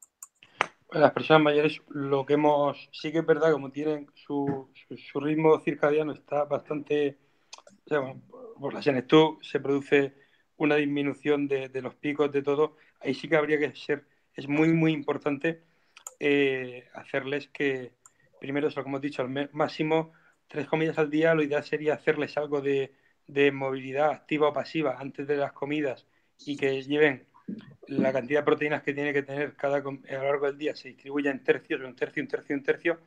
[0.91, 4.69] Las personas mayores, lo que hemos, sí que es verdad, como tienen su,
[5.11, 7.17] su, ritmo circadiano está bastante,
[7.85, 8.15] o sea,
[8.59, 10.15] por la senectud se produce
[10.55, 14.69] una disminución de, los picos de todo, ahí sí que habría que ser, es muy,
[14.69, 15.63] muy importante
[16.19, 17.93] eh, hacerles que,
[18.39, 20.13] primero, como he dicho, al máximo
[20.47, 22.93] tres comidas al día, lo ideal sería hacerles algo de,
[23.27, 26.07] de movilidad activa o pasiva antes de las comidas
[26.45, 27.27] y que lleven
[27.87, 30.89] la cantidad de proteínas que tiene que tener cada a lo largo del día se
[30.89, 32.99] distribuya en tercios, un tercio, un tercio, un tercio,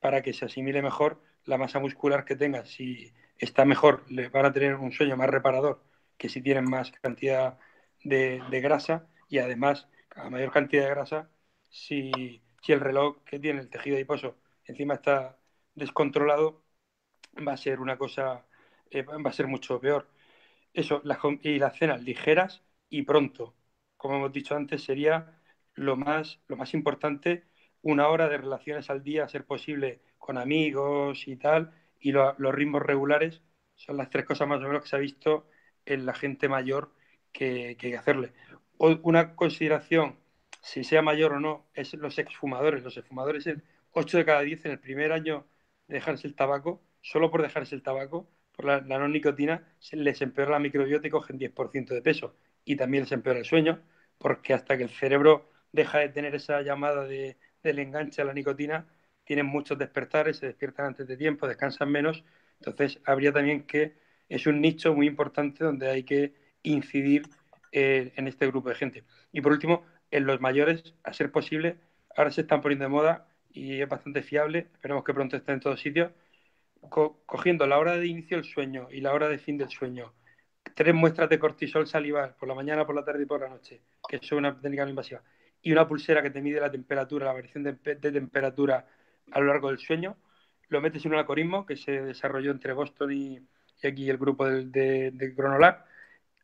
[0.00, 2.64] para que se asimile mejor la masa muscular que tenga.
[2.64, 5.82] Si está mejor, le van a tener un sueño más reparador
[6.18, 7.58] que si tienen más cantidad
[8.04, 11.30] de, grasa y además, a mayor cantidad de grasa,
[11.70, 15.38] si, si el reloj que tiene el tejido adiposo encima está
[15.74, 16.62] descontrolado,
[17.46, 18.45] va a ser una cosa,
[18.90, 20.08] eh, va a ser mucho peor.
[20.72, 23.54] Eso, las, y las cenas ligeras y pronto.
[23.96, 25.40] Como hemos dicho antes, sería
[25.74, 27.44] lo más, lo más importante,
[27.82, 32.82] una hora de relaciones al día, ser posible con amigos y tal, y los ritmos
[32.82, 33.42] regulares
[33.74, 35.48] son las tres cosas más o menos que se ha visto
[35.84, 36.92] en la gente mayor
[37.32, 38.32] que, que hay que hacerle.
[38.78, 40.18] una consideración,
[40.62, 42.82] si sea mayor o no, es los exfumadores.
[42.82, 43.48] Los exfumadores,
[43.92, 45.46] 8 de cada 10 en el primer año
[45.88, 50.20] de dejarse el tabaco, solo por dejarse el tabaco, por la, no nicotina, se les
[50.22, 52.34] empeora la microbiota y cogen 10% de peso
[52.64, 53.80] y también se empeora el sueño,
[54.18, 58.32] porque hasta que el cerebro deja de tener esa llamada de, del enganche a la
[58.32, 58.86] nicotina,
[59.24, 62.24] tienen muchos despertares, se despiertan antes de tiempo, descansan menos.
[62.60, 63.94] Entonces, habría también que,
[64.28, 67.28] es un nicho muy importante donde hay que incidir
[67.72, 69.04] eh, en este grupo de gente.
[69.32, 71.76] Y por último, en los mayores, a ser posible,
[72.16, 75.60] ahora se están poniendo de moda y es bastante fiable, esperemos que pronto esté en
[75.60, 76.12] todos sitios,
[76.88, 80.12] cogiendo la hora de inicio del sueño y la hora de fin del sueño,
[80.74, 83.82] tres muestras de cortisol salival por la mañana, por la tarde y por la noche,
[84.08, 85.22] que es una técnica no invasiva,
[85.62, 88.86] y una pulsera que te mide la temperatura, la variación de, temperatura
[89.32, 90.16] a lo largo del sueño,
[90.68, 93.40] lo metes en un algoritmo que se desarrolló entre Boston y,
[93.84, 95.84] aquí el grupo de, de, de, Chronolab.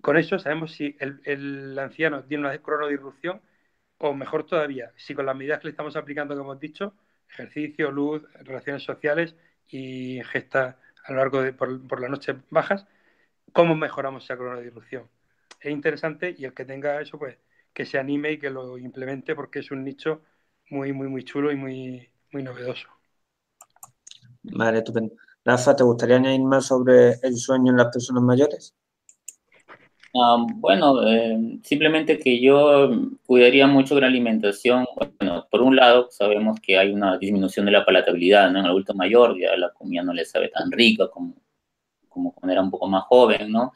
[0.00, 3.40] Con eso sabemos si el, anciano tiene una cronodirrupción
[3.98, 6.94] o mejor todavía, si con las medidas que le estamos aplicando, como hemos dicho,
[7.30, 9.36] ejercicio, luz, relaciones sociales
[9.72, 12.86] y ingesta a lo largo de por, por las noches bajas,
[13.52, 15.08] cómo mejoramos esa cronodirrupción.
[15.60, 17.38] Es interesante y el que tenga eso, pues
[17.74, 20.22] que se anime y que lo implemente porque es un nicho
[20.70, 22.88] muy, muy, muy chulo y muy, muy novedoso.
[24.44, 25.14] Vale, estupendo.
[25.44, 28.74] Rafa, ¿te gustaría añadir más sobre el sueño en las personas mayores?
[30.14, 32.90] Uh, bueno, eh, simplemente que yo
[33.24, 34.84] cuidaría mucho de la alimentación.
[35.18, 38.58] Bueno, por un lado, sabemos que hay una disminución de la palatabilidad, ¿no?
[38.58, 41.34] En el adulto mayor ya la comida no le sabe tan rica como
[42.08, 43.72] como cuando era un poco más joven, ¿no?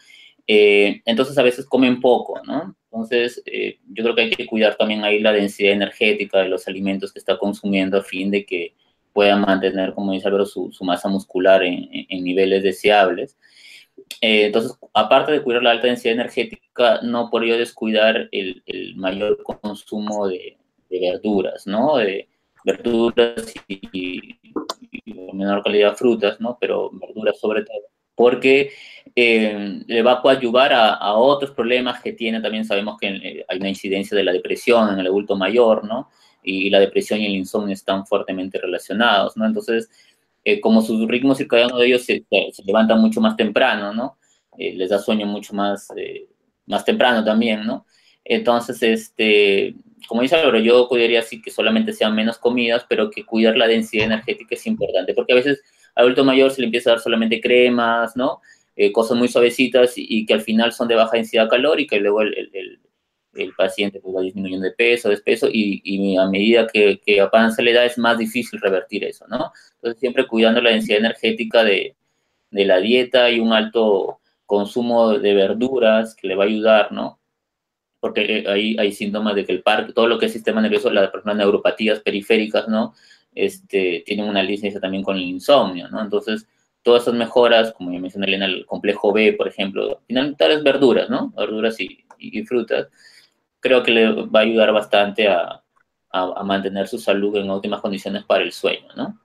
[0.47, 2.77] Eh, entonces a veces comen poco, ¿no?
[2.87, 6.69] Entonces eh, yo creo que hay que cuidar también ahí la densidad energética de los
[6.69, 8.75] alimentos que está consumiendo a fin de que
[9.13, 13.37] pueda mantener, como dice Álvaro, su, su masa muscular en, en niveles deseables.
[14.21, 18.63] Eh, entonces, aparte de cuidar la alta densidad energética, no por ello descuidar el,
[18.97, 20.57] mayor consumo de,
[20.89, 21.97] verduras, ¿no?
[21.97, 22.29] De
[22.65, 24.41] verduras y, y,
[25.33, 26.57] menor calidad frutas, ¿no?
[26.61, 27.83] Pero verduras sobre todo
[28.17, 28.73] porque
[29.15, 32.41] eh, le va a coadyuvar a, a, otros problemas que tiene.
[32.41, 36.11] También sabemos que eh, hay una incidencia de la depresión en el adulto mayor, ¿no?
[36.43, 39.47] Y la depresión y el insomnio están fuertemente relacionados, ¿no?
[39.47, 39.91] Entonces,
[40.49, 44.17] eh, como su ritmo circadiano de ellos se, se, levanta mucho más temprano, ¿no?
[44.57, 46.29] Eh, les da sueño mucho más, eh,
[46.67, 47.85] más temprano también, ¿no?
[48.25, 49.75] Entonces, este,
[50.07, 53.67] como dice Álvaro, yo cuidaría así que solamente sean menos comidas, pero que cuidar la
[53.67, 55.61] densidad energética es importante, porque a veces
[55.97, 58.41] adulto mayor se le empieza a dar solamente cremas, ¿no?
[58.77, 62.23] Eh, cosas muy suavecitas y, que al final son de baja densidad calórica y luego
[62.23, 62.79] el,
[63.43, 67.21] el paciente pues, va disminuyendo de peso, de peso y, y a medida que, que,
[67.21, 69.53] avanza la edad es más difícil revertir eso, ¿no?
[69.77, 71.97] Entonces siempre cuidando la densidad energética de,
[72.51, 77.19] la dieta y un alto consumo de verduras que le va a ayudar, ¿no?
[78.01, 81.11] Porque hay, hay síntomas de que el parque, todo lo que es sistema nervioso, las
[81.11, 82.95] personas neuropatías periféricas, ¿no?
[83.37, 86.01] este, tienen una licencia también con el insomnio, ¿no?
[86.01, 86.49] Entonces,
[86.83, 91.09] todas esas mejoras, como ya mencioné Elena, el complejo B, por ejemplo, finalmente las verduras,
[91.11, 91.33] ¿no?
[91.37, 92.89] Verduras y, y, frutas,
[93.67, 95.63] creo que le va a ayudar bastante a,
[96.11, 99.21] a, mantener su salud en óptimas condiciones para el sueño, ¿no?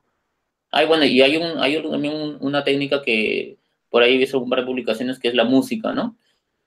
[0.71, 3.57] Hay, bueno, y hay, un, hay una técnica que
[3.89, 6.17] por ahí he visto un par de publicaciones que es la música, ¿no?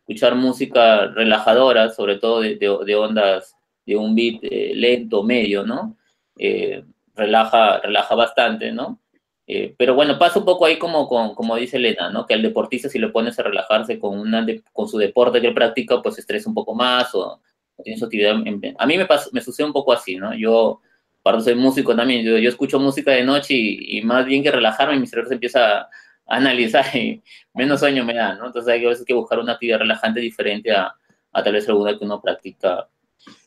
[0.00, 3.56] Escuchar música relajadora, sobre todo de, de, ondas
[3.86, 5.96] de un beat eh, lento, medio, ¿no?
[6.38, 9.00] Eh, relaja, relaja bastante, ¿no?
[9.46, 12.26] Eh, pero bueno, pasa un poco ahí como, con, como dice Elena, ¿no?
[12.26, 15.54] Que al deportista si lo pones a relajarse con, una con su deporte que él
[15.54, 17.40] practica, pues estresa un poco más o
[17.82, 18.36] tiene su actividad.
[18.78, 20.34] A mí me, me sucede un poco así, ¿no?
[20.34, 20.80] Yo
[21.24, 25.00] Aparte soy músico también, yo, yo escucho música de noche y, más bien que relajarme,
[25.00, 25.88] mi cerebro se empieza a,
[26.26, 27.22] analizar y
[27.54, 28.46] menos sueño me da, ¿no?
[28.46, 30.94] Entonces hay a veces que buscar una actividad relajante diferente a,
[31.32, 32.90] a tal vez alguna que uno practica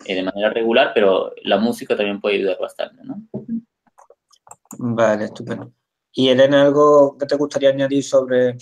[0.05, 3.21] eh, de manera regular, pero la música también puede ayudar bastante, ¿no?
[4.79, 5.71] Vale, estupendo.
[6.13, 8.57] Y Elena, ¿algo que te gustaría añadir sobre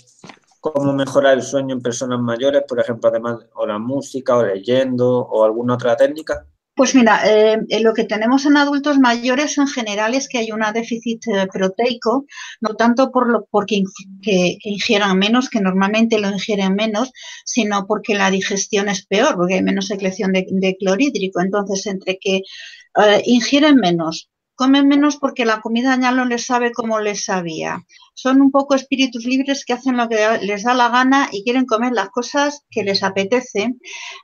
[0.72, 5.20] cómo mejorar el sueño en personas mayores, por ejemplo, además o la música o leyendo
[5.20, 6.46] o alguna otra técnica?
[6.76, 10.60] Pues mira, eh, lo que tenemos en adultos mayores en general es que hay un
[10.74, 12.26] déficit eh, proteico,
[12.60, 13.82] no tanto por lo, porque
[14.20, 17.12] que, ingieran menos, que normalmente lo ingieren menos,
[17.46, 21.40] sino porque la digestión es peor, porque hay menos secreción de, clorhídrico.
[21.40, 26.72] Entonces, entre que eh, ingieren menos, comen menos porque la comida ya no les sabe
[26.72, 27.84] como les sabía.
[28.14, 31.66] Son un poco espíritus libres que hacen lo que les da la gana y quieren
[31.66, 33.74] comer las cosas que les apetece.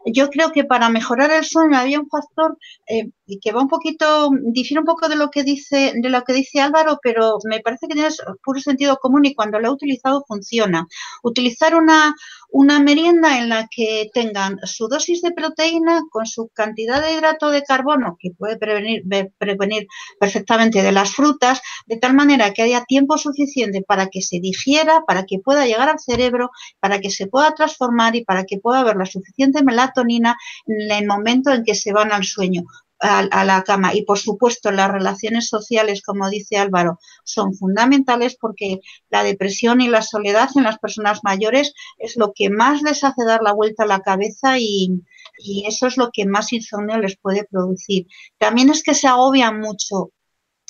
[0.06, 2.56] Yo creo que para mejorar el sueño había un factor
[2.88, 3.10] eh,
[3.40, 6.60] que va un poquito, difiere un poco de lo que dice, de lo que dice
[6.60, 8.08] Álvaro, pero me parece que tiene
[8.42, 10.86] puro sentido común y cuando lo he utilizado funciona.
[11.22, 12.14] Utilizar una,
[12.52, 17.50] una merienda en la que tengan su dosis de proteína con su cantidad de hidrato
[17.50, 19.02] de carbono, que puede prevenir,
[19.38, 19.86] prevenir
[20.20, 25.02] perfectamente de las frutas, de tal manera que haya tiempo suficiente para que se digiera,
[25.06, 28.80] para que pueda llegar al cerebro, para que se pueda transformar y para que pueda
[28.80, 30.36] haber la suficiente melatonina
[30.66, 32.64] en el momento en que se van al sueño
[33.02, 33.94] a, la cama.
[33.94, 38.78] Y por supuesto, las relaciones sociales, como dice Álvaro, son fundamentales porque
[39.10, 43.24] la depresión y la soledad en las personas mayores es lo que más les hace
[43.24, 45.02] dar la vuelta a la cabeza y,
[45.38, 48.06] y eso es lo que más insomnio les puede producir.
[48.38, 50.12] También es que se agobian mucho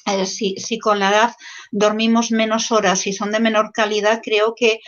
[0.07, 1.35] eh, si, si, con la edad
[1.71, 4.81] dormimos menos horas y son de menor calidad, creo que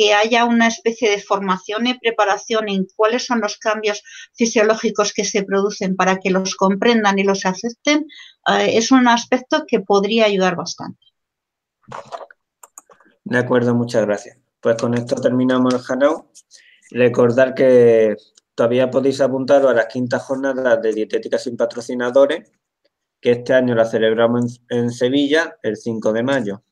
[0.00, 5.26] que haya una especie de formación y preparación en cuáles son los cambios fisiológicos que
[5.26, 8.06] se producen para que los comprendan y los acepten,
[8.46, 11.04] eh, es un aspecto que podría ayudar bastante.
[13.24, 14.38] De acuerdo, muchas gracias.
[14.58, 16.30] Pues con esto terminamos el Hanau.
[16.92, 18.16] Recordar que
[18.54, 22.50] todavía podéis apuntaros a las quintas jornadas de dietética sin patrocinadores,
[23.20, 26.62] que este año la celebramos en Sevilla el 5 de mayo.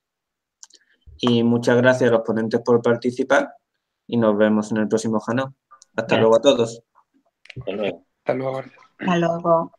[1.21, 3.53] Y muchas gracias a los ponentes por participar
[4.07, 5.55] y nos vemos en el próximo Jano.
[5.97, 6.83] Hasta luego a todos.
[7.59, 8.05] Hasta luego.
[8.19, 8.59] Hasta luego.
[8.99, 9.73] Hasta luego.